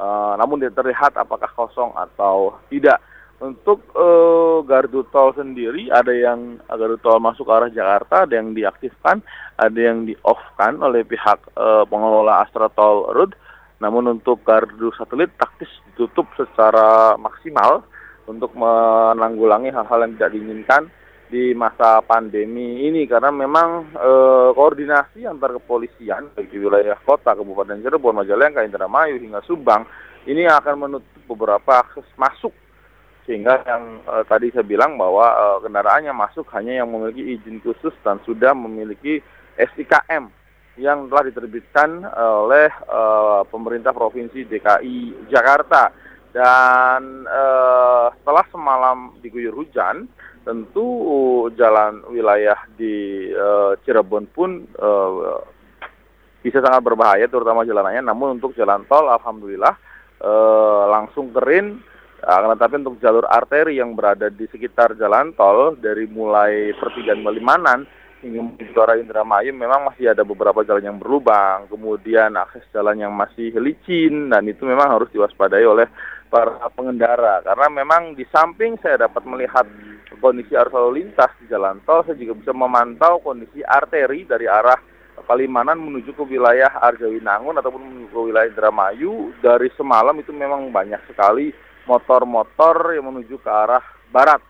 uh, 0.01 0.33
namun 0.41 0.65
tidak 0.65 0.81
terlihat 0.81 1.13
apakah 1.21 1.53
kosong 1.53 1.93
atau 1.93 2.57
tidak. 2.73 2.97
Untuk 3.41 3.81
uh, 3.97 4.61
gardu 4.69 5.01
tol 5.09 5.33
sendiri 5.33 5.89
ada 5.89 6.13
yang 6.13 6.61
gardu 6.69 7.01
tol 7.01 7.21
masuk 7.25 7.49
ke 7.49 7.53
arah 7.53 7.73
Jakarta, 7.73 8.29
ada 8.29 8.37
yang 8.37 8.53
diaktifkan, 8.53 9.25
ada 9.57 9.81
yang 9.81 10.05
di 10.05 10.13
off-kan 10.25 10.77
oleh 10.81 11.05
pihak 11.09 11.41
uh, 11.57 11.89
pengelola 11.89 12.45
Astra 12.45 12.69
Tol 12.69 13.09
Road. 13.13 13.33
Namun 13.81 14.13
untuk 14.13 14.45
gardu 14.45 14.93
satelit 14.93 15.33
taktis 15.41 15.73
ditutup 15.89 16.29
secara 16.37 17.17
maksimal 17.17 17.81
untuk 18.29 18.53
menanggulangi 18.53 19.73
hal-hal 19.73 20.05
yang 20.05 20.13
tidak 20.21 20.33
diinginkan 20.37 20.83
di 21.31 21.55
masa 21.55 22.03
pandemi 22.03 22.91
ini 22.91 23.07
karena 23.07 23.31
memang 23.31 23.95
e, 23.95 24.13
koordinasi 24.51 25.23
antar 25.31 25.55
kepolisian 25.63 26.35
baik 26.35 26.51
di 26.51 26.59
wilayah 26.59 26.99
kota, 27.07 27.39
Kabupaten 27.39 27.79
Cirebon, 27.79 28.19
Majalengka, 28.19 28.67
Indramayu 28.67 29.23
hingga 29.23 29.39
Subang 29.47 29.87
ini 30.27 30.45
akan 30.51 30.75
menutup 30.91 31.23
beberapa 31.31 31.87
akses 31.87 32.05
masuk. 32.19 32.51
Sehingga 33.31 33.63
yang 33.63 34.03
e, 34.03 34.15
tadi 34.27 34.51
saya 34.51 34.67
bilang 34.67 34.99
bahwa 34.99 35.31
e, 35.31 35.45
kendaraannya 35.71 36.11
masuk 36.11 36.51
hanya 36.51 36.83
yang 36.83 36.91
memiliki 36.91 37.39
izin 37.39 37.63
khusus 37.63 37.95
dan 38.03 38.19
sudah 38.27 38.51
memiliki 38.51 39.23
SIKM 39.55 40.27
yang 40.83 41.07
telah 41.07 41.31
diterbitkan 41.31 42.11
oleh 42.11 42.75
e, 42.75 43.01
pemerintah 43.47 43.95
provinsi 43.95 44.51
DKI 44.51 45.31
Jakarta. 45.31 45.95
Dan 46.35 47.23
e, 47.23 47.45
setelah 48.19 48.45
semalam 48.51 48.99
diguyur 49.23 49.55
hujan 49.55 50.11
tentu 50.45 50.89
jalan 51.55 52.05
wilayah 52.09 52.57
di 52.75 53.29
e, 53.31 53.49
Cirebon 53.85 54.25
pun 54.33 54.65
e, 54.65 54.91
bisa 56.41 56.65
sangat 56.65 56.81
berbahaya 56.81 57.29
terutama 57.29 57.69
jalanannya. 57.69 58.03
Namun 58.05 58.41
untuk 58.41 58.57
jalan 58.57 58.85
tol 58.89 59.09
alhamdulillah 59.09 59.75
e, 60.19 60.33
langsung 60.89 61.31
kering. 61.31 61.89
Akan 62.21 62.53
tetapi 62.53 62.85
untuk 62.85 63.01
jalur 63.01 63.25
arteri 63.25 63.81
yang 63.81 63.97
berada 63.97 64.29
di 64.29 64.45
sekitar 64.45 64.93
jalan 65.01 65.33
tol 65.33 65.73
dari 65.81 66.05
mulai 66.05 66.77
pertigaan 66.77 67.25
Malimanan 67.25 67.89
hingga 68.21 68.41
menuju 68.45 69.01
Indramayu 69.01 69.57
memang 69.57 69.89
masih 69.89 70.13
ada 70.13 70.21
beberapa 70.21 70.61
jalan 70.61 70.85
yang 70.85 70.99
berlubang, 71.01 71.65
kemudian 71.73 72.37
akses 72.37 72.65
jalan 72.69 73.01
yang 73.01 73.13
masih 73.17 73.57
licin 73.57 74.29
dan 74.29 74.45
itu 74.45 74.69
memang 74.69 74.93
harus 74.93 75.09
diwaspadai 75.09 75.65
oleh 75.65 75.89
para 76.31 76.63
pengendara 76.73 77.43
karena 77.43 77.67
memang 77.69 78.15
di 78.15 78.23
samping 78.31 78.79
saya 78.79 79.05
dapat 79.05 79.27
melihat 79.27 79.67
kondisi 80.23 80.55
arus 80.55 80.71
lalu 80.71 81.03
lintas 81.03 81.33
di 81.43 81.51
jalan 81.51 81.83
tol, 81.83 82.07
saya 82.07 82.15
juga 82.15 82.39
bisa 82.39 82.53
memantau 82.55 83.19
kondisi 83.19 83.65
arteri 83.67 84.23
dari 84.29 84.47
arah 84.47 84.79
Palimanan 85.21 85.77
menuju 85.77 86.17
ke 86.17 86.25
wilayah 86.25 86.81
Arjawinangun 86.81 87.61
ataupun 87.61 87.83
menuju 87.85 88.09
ke 88.09 88.21
wilayah 88.33 88.49
Indramayu 88.49 89.37
dari 89.45 89.69
semalam 89.77 90.17
itu 90.17 90.33
memang 90.33 90.73
banyak 90.73 90.97
sekali 91.05 91.53
motor-motor 91.85 92.97
yang 92.97 93.13
menuju 93.13 93.37
ke 93.37 93.51
arah 93.51 93.85
barat. 94.09 94.41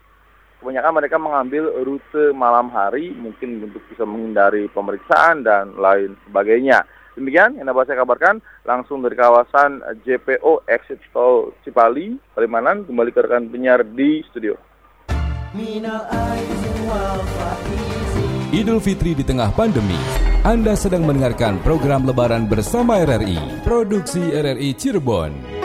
Kebanyakan 0.61 0.93
mereka 0.93 1.17
mengambil 1.17 1.73
rute 1.83 2.37
malam 2.37 2.69
hari 2.71 3.11
mungkin 3.17 3.65
untuk 3.65 3.81
bisa 3.89 4.05
menghindari 4.05 4.69
pemeriksaan 4.71 5.43
dan 5.43 5.75
lain 5.75 6.15
sebagainya. 6.29 6.85
Demikian 7.19 7.59
yang 7.59 7.67
dapat 7.67 7.91
saya 7.91 8.07
kabarkan 8.07 8.39
langsung 8.63 9.03
dari 9.03 9.19
kawasan 9.19 9.83
JPO 10.07 10.63
Exit 10.71 11.03
Tol 11.11 11.51
Cipali, 11.67 12.15
Palimanan, 12.39 12.87
kembali 12.87 13.11
ke 13.11 13.21
rekan 13.27 13.51
penyiar 13.51 13.83
di 13.83 14.23
studio. 14.31 14.55
Idul 18.55 18.79
Fitri 18.79 19.19
di 19.19 19.27
tengah 19.27 19.51
pandemi. 19.51 19.99
Anda 20.47 20.79
sedang 20.79 21.03
mendengarkan 21.05 21.59
program 21.67 22.07
Lebaran 22.07 22.47
bersama 22.47 23.03
RRI, 23.03 23.67
produksi 23.67 24.31
RRI 24.31 24.71
Cirebon. 24.79 25.61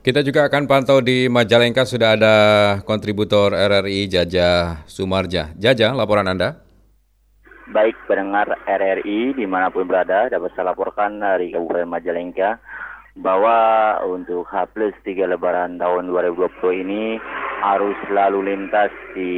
Kita 0.00 0.24
juga 0.24 0.48
akan 0.48 0.64
pantau 0.64 1.04
di 1.04 1.28
Majalengka 1.28 1.84
sudah 1.84 2.16
ada 2.16 2.34
kontributor 2.88 3.52
RRI 3.52 4.08
Jaja 4.08 4.80
Sumarja. 4.88 5.52
Jaja, 5.58 5.92
laporan 5.92 6.24
Anda. 6.24 6.69
Baik, 7.70 7.94
pendengar 8.10 8.50
RRI 8.66 9.38
di 9.38 9.46
mana 9.46 9.70
pun 9.70 9.86
berada 9.86 10.26
dapat 10.26 10.50
saya 10.58 10.74
laporkan 10.74 11.22
dari 11.22 11.54
Kabupaten 11.54 11.86
Majalengka 11.86 12.58
bahwa 13.14 13.94
untuk 14.10 14.42
H 14.50 14.74
plus 14.74 14.90
3 15.06 15.30
Lebaran 15.30 15.78
tahun 15.78 16.10
2020 16.10 16.50
ini 16.82 17.14
arus 17.62 17.94
lalu 18.10 18.50
lintas 18.50 18.90
di 19.14 19.30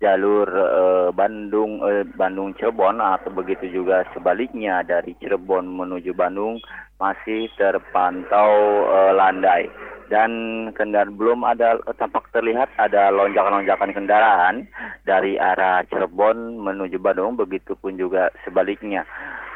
jalur 0.00 0.48
eh, 0.48 1.08
Bandung 1.12 1.84
eh, 1.84 2.08
Bandung 2.16 2.56
Cirebon 2.56 3.04
atau 3.04 3.28
begitu 3.36 3.68
juga 3.68 4.08
sebaliknya 4.16 4.80
dari 4.80 5.12
Cirebon 5.20 5.68
menuju 5.68 6.16
Bandung 6.16 6.56
masih 6.96 7.50
terpantau 7.58 8.52
uh, 8.86 9.12
landai 9.12 9.66
dan 10.14 10.30
kendaraan 10.78 11.18
belum 11.18 11.42
ada 11.42 11.82
tampak 11.98 12.30
terlihat 12.30 12.70
ada 12.78 13.10
lonjakan-lonjakan 13.10 13.90
kendaraan 13.90 14.70
dari 15.02 15.34
arah 15.34 15.82
Cirebon 15.90 16.62
menuju 16.62 17.02
Bandung 17.02 17.34
begitupun 17.34 17.98
juga 17.98 18.30
sebaliknya 18.46 19.02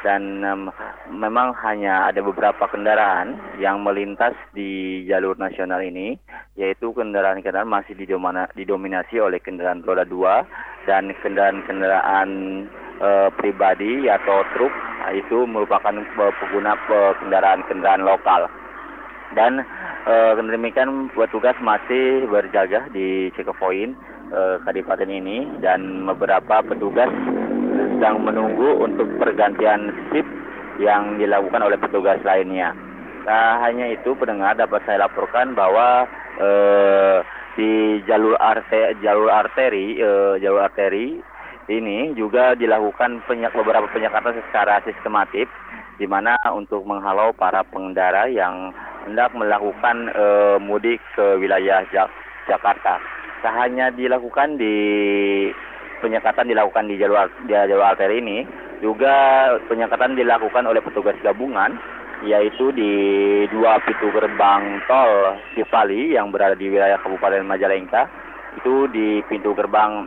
dan 0.03 0.43
um, 0.43 0.67
memang 1.11 1.55
hanya 1.63 2.11
ada 2.11 2.19
beberapa 2.19 2.67
kendaraan 2.67 3.39
yang 3.63 3.83
melintas 3.87 4.35
di 4.51 5.03
jalur 5.07 5.39
nasional 5.39 5.79
ini 5.79 6.19
yaitu 6.59 6.91
kendaraan-kendaraan 6.91 7.71
masih 7.71 7.95
didominasi 8.55 9.15
oleh 9.23 9.39
kendaraan 9.39 9.79
roda 9.87 10.03
dua 10.03 10.43
dan 10.83 11.15
kendaraan-kendaraan 11.23 12.29
uh, 12.99 13.31
pribadi 13.39 14.11
atau 14.11 14.43
truk 14.55 14.71
itu 15.15 15.47
merupakan 15.47 15.95
pengguna 16.13 16.75
kendaraan-kendaraan 17.23 18.03
lokal. 18.03 18.51
Dan 19.37 19.61
uh, 20.09 20.33
demikian 20.37 21.13
petugas 21.13 21.53
masih 21.61 22.25
berjaga 22.25 22.89
di 22.89 23.29
checkpoint 23.37 23.93
uh, 24.33 24.57
Kadipaten 24.65 25.09
ini 25.09 25.45
dan 25.61 26.05
beberapa 26.09 26.65
petugas 26.65 27.09
sedang 27.97 28.25
menunggu 28.25 28.79
untuk 28.81 29.05
pergantian 29.21 29.93
shift 30.09 30.29
yang 30.79 31.19
dilakukan 31.19 31.61
oleh 31.61 31.77
petugas 31.77 32.17
lainnya. 32.23 32.71
Nah, 33.27 33.61
hanya 33.61 33.91
itu 33.91 34.15
pendengar 34.15 34.55
dapat 34.55 34.81
saya 34.87 35.05
laporkan 35.05 35.53
bahwa 35.53 36.07
uh, 36.39 37.21
di 37.59 37.99
jalur 38.07 38.39
arte 38.39 38.95
jalur 39.03 39.27
arteri 39.27 39.99
uh, 39.99 40.39
jalur 40.39 40.63
arteri 40.63 41.19
ini 41.69 42.17
juga 42.17 42.57
dilakukan 42.57 43.21
penyak, 43.29 43.53
beberapa 43.53 43.85
penyekatan 43.93 44.41
secara 44.49 44.81
sistematif 44.87 45.45
di 45.99 46.07
mana 46.07 46.33
untuk 46.55 46.81
menghalau 46.87 47.35
para 47.35 47.61
pengendara 47.67 48.31
yang 48.31 48.71
hendak 49.07 49.31
melakukan 49.35 50.11
e, 50.11 50.25
mudik 50.59 50.99
ke 51.15 51.37
wilayah 51.39 51.85
Jak 51.93 52.09
Jakarta. 52.49 52.99
Tak 53.39 53.53
hanya 53.55 53.93
dilakukan 53.93 54.59
di 54.59 54.75
penyekatan 56.03 56.49
dilakukan 56.49 56.87
di 56.89 56.95
jalur 56.99 57.29
di 57.47 57.53
jalur 57.55 57.87
arteri 57.87 58.19
ini, 58.19 58.43
juga 58.83 59.47
penyekatan 59.67 60.15
dilakukan 60.15 60.67
oleh 60.67 60.79
petugas 60.83 61.15
gabungan 61.23 61.75
yaitu 62.27 62.75
di 62.75 62.91
dua 63.47 63.79
pintu 63.87 64.11
gerbang 64.11 64.83
tol 64.91 65.39
Cipali 65.55 66.11
yang 66.11 66.35
berada 66.35 66.55
di 66.55 66.67
wilayah 66.67 66.99
Kabupaten 66.99 67.47
Majalengka 67.47 68.11
itu 68.59 68.91
di 68.91 69.23
pintu 69.31 69.55
gerbang 69.55 70.03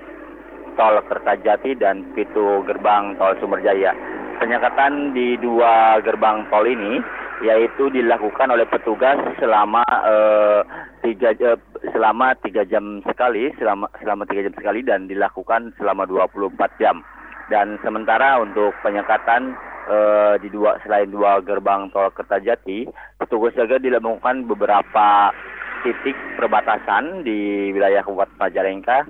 tol 0.77 1.01
Kertajati 1.09 1.73
dan 1.81 2.05
pintu 2.13 2.61
gerbang 2.69 3.17
tol 3.17 3.33
Sumberjaya. 3.41 3.97
Penyekatan 4.37 5.17
di 5.17 5.41
dua 5.41 6.05
gerbang 6.05 6.45
tol 6.53 6.69
ini 6.69 7.01
yaitu 7.43 7.91
dilakukan 7.91 8.49
oleh 8.55 8.63
petugas 8.71 9.19
selama 9.43 9.83
uh, 9.85 10.63
tiga 11.03 11.35
uh, 11.43 11.59
selama 11.91 12.39
tiga 12.41 12.63
jam 12.63 13.03
sekali 13.03 13.51
selama 13.59 13.91
selama 13.99 14.23
tiga 14.31 14.47
jam 14.47 14.55
sekali 14.55 14.81
dan 14.87 15.11
dilakukan 15.11 15.75
selama 15.77 16.07
24 16.07 16.55
jam. 16.79 17.03
Dan 17.51 17.77
sementara 17.83 18.39
untuk 18.39 18.71
penyekatan 18.81 19.59
uh, 19.91 20.35
di 20.39 20.49
dua 20.49 20.79
selain 20.87 21.11
dua 21.11 21.43
gerbang 21.43 21.91
tol 21.91 22.15
Kertajati 22.15 22.87
petugas 23.19 23.59
juga 23.59 23.83
dilakukan 23.83 24.47
beberapa 24.47 25.35
titik 25.83 26.15
perbatasan 26.39 27.27
di 27.27 27.71
wilayah 27.75 28.07
Kabupaten 28.07 28.39
Majalengka 28.39 29.03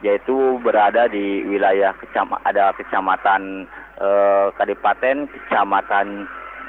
yaitu 0.00 0.56
berada 0.64 1.10
di 1.12 1.44
wilayah 1.44 1.92
kecam 2.00 2.32
ada 2.48 2.72
kecamatan 2.72 3.68
eh, 4.00 4.46
Kadipaten, 4.56 5.28
kecamatan 5.28 6.24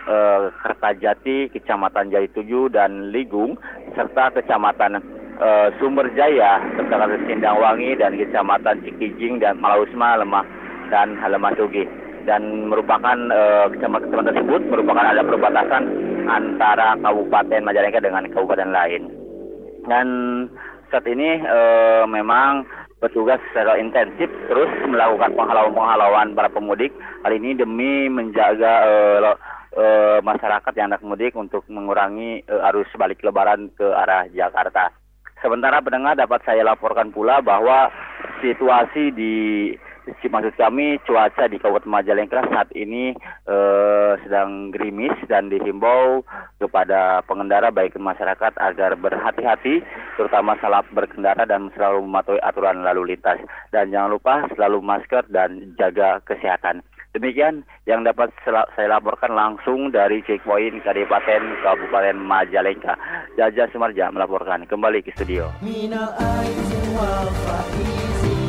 eh, 0.08 0.42
Kertajati, 0.64 1.52
kecamatan 1.54 2.10
Jaya 2.10 2.30
dan 2.72 3.12
Ligung 3.14 3.58
serta 3.94 4.32
kecamatan 4.34 5.02
eh, 5.42 5.68
Sumberjaya 5.78 6.62
kecamatan 6.78 7.26
Sindangwangi 7.28 7.98
dan 7.98 8.18
kecamatan 8.18 8.82
Cikijing 8.86 9.42
dan 9.42 9.60
Malausma 9.60 10.20
Lemah 10.22 10.46
dan 10.90 11.18
Lemah 11.20 11.54
Sugi 11.58 11.86
dan 12.26 12.70
merupakan 12.70 13.18
eh, 13.18 13.66
kecamatan 13.78 14.30
tersebut 14.30 14.62
merupakan 14.70 15.06
ada 15.06 15.22
perbatasan 15.26 15.84
antara 16.30 16.94
Kabupaten 17.02 17.66
Majalengka 17.66 18.02
dengan 18.02 18.30
kabupaten 18.30 18.70
lain 18.70 19.10
dan 19.90 20.08
saat 20.94 21.08
ini 21.08 21.42
eh, 21.42 22.04
memang 22.06 22.68
petugas 23.02 23.42
secara 23.50 23.82
intensif 23.82 24.30
terus 24.46 24.70
melakukan 24.86 25.34
penghalauan-penghalauan 25.34 26.38
para 26.38 26.54
pemudik. 26.54 26.94
Hal 27.26 27.34
ini 27.34 27.58
demi 27.58 28.06
menjaga 28.06 28.86
uh, 29.76 30.20
masyarakat 30.24 30.74
yang 30.78 30.92
hendak 30.92 31.06
mudik 31.06 31.34
untuk 31.36 31.64
mengurangi 31.68 32.44
uh, 32.48 32.70
arus 32.72 32.90
balik 32.96 33.24
lebaran 33.24 33.72
ke 33.76 33.86
arah 33.86 34.28
Jakarta. 34.32 34.92
Sementara 35.42 35.82
pendengar 35.82 36.14
dapat 36.14 36.46
saya 36.46 36.62
laporkan 36.62 37.10
pula 37.10 37.42
bahwa 37.42 37.90
situasi 38.46 39.10
di 39.10 39.34
maksud 40.06 40.54
kami 40.58 40.98
cuaca 41.06 41.46
di 41.46 41.62
Kabupaten 41.62 41.90
Majalengka 41.90 42.42
saat 42.50 42.70
ini 42.74 43.14
eh, 43.46 44.14
sedang 44.26 44.74
gerimis 44.74 45.14
dan 45.30 45.50
dihimbau 45.54 46.26
kepada 46.58 47.22
pengendara 47.30 47.70
baik 47.70 47.98
masyarakat 47.98 48.54
agar 48.58 48.98
berhati-hati 48.98 49.86
terutama 50.18 50.58
salah 50.62 50.82
berkendara 50.90 51.46
dan 51.46 51.70
selalu 51.78 52.06
mematuhi 52.06 52.42
aturan 52.42 52.82
lalu 52.82 53.14
lintas 53.14 53.42
dan 53.70 53.94
jangan 53.94 54.18
lupa 54.18 54.46
selalu 54.58 54.82
masker 54.82 55.26
dan 55.30 55.74
jaga 55.78 56.22
kesehatan. 56.26 56.82
Demikian 57.12 57.68
yang 57.84 58.08
dapat 58.08 58.32
saya 58.48 58.88
laporkan 58.88 59.36
langsung 59.36 59.92
dari 59.92 60.24
checkpoint 60.24 60.80
Kabupaten 60.80 61.44
Kabupaten 61.60 62.16
Majalengka. 62.16 62.96
Jaja 63.36 63.68
Sumarja 63.68 64.08
melaporkan 64.16 64.64
kembali 64.64 65.04
ke 65.04 65.12
studio. 65.20 65.52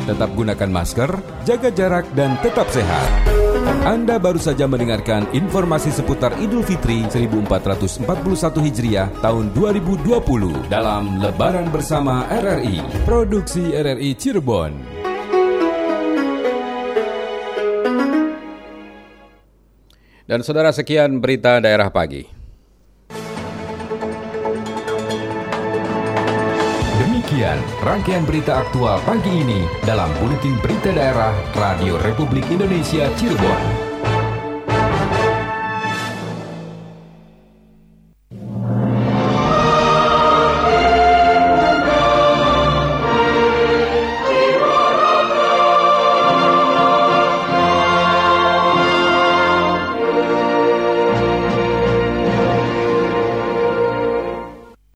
Tetap 0.03 0.29
gunakan 0.35 0.69
masker, 0.71 1.11
jaga 1.43 1.69
jarak, 1.75 2.07
dan 2.15 2.39
tetap 2.39 2.67
sehat. 2.71 3.07
Anda 3.83 4.15
baru 4.15 4.39
saja 4.39 4.67
mendengarkan 4.67 5.27
informasi 5.35 5.91
seputar 5.91 6.35
Idul 6.39 6.63
Fitri 6.63 7.03
1441 7.07 8.03
Hijriah 8.63 9.07
tahun 9.19 9.51
2020 9.55 10.71
dalam 10.71 11.19
Lebaran 11.19 11.67
Bersama 11.67 12.27
RRI, 12.31 12.79
Produksi 13.03 13.75
RRI 13.75 14.15
Cirebon. 14.15 14.92
Dan 20.23 20.39
saudara 20.39 20.71
sekian 20.71 21.19
berita 21.19 21.59
daerah 21.59 21.91
pagi. 21.91 22.23
Demikian 27.03 27.59
rangkaian 27.83 28.23
berita 28.23 28.63
aktual 28.63 29.03
pagi 29.03 29.43
ini 29.43 29.67
dalam 29.83 30.07
Buletin 30.23 30.55
Berita 30.63 30.95
Daerah 30.95 31.35
Radio 31.59 31.99
Republik 31.99 32.47
Indonesia 32.47 33.11
Cirebon. 33.19 33.72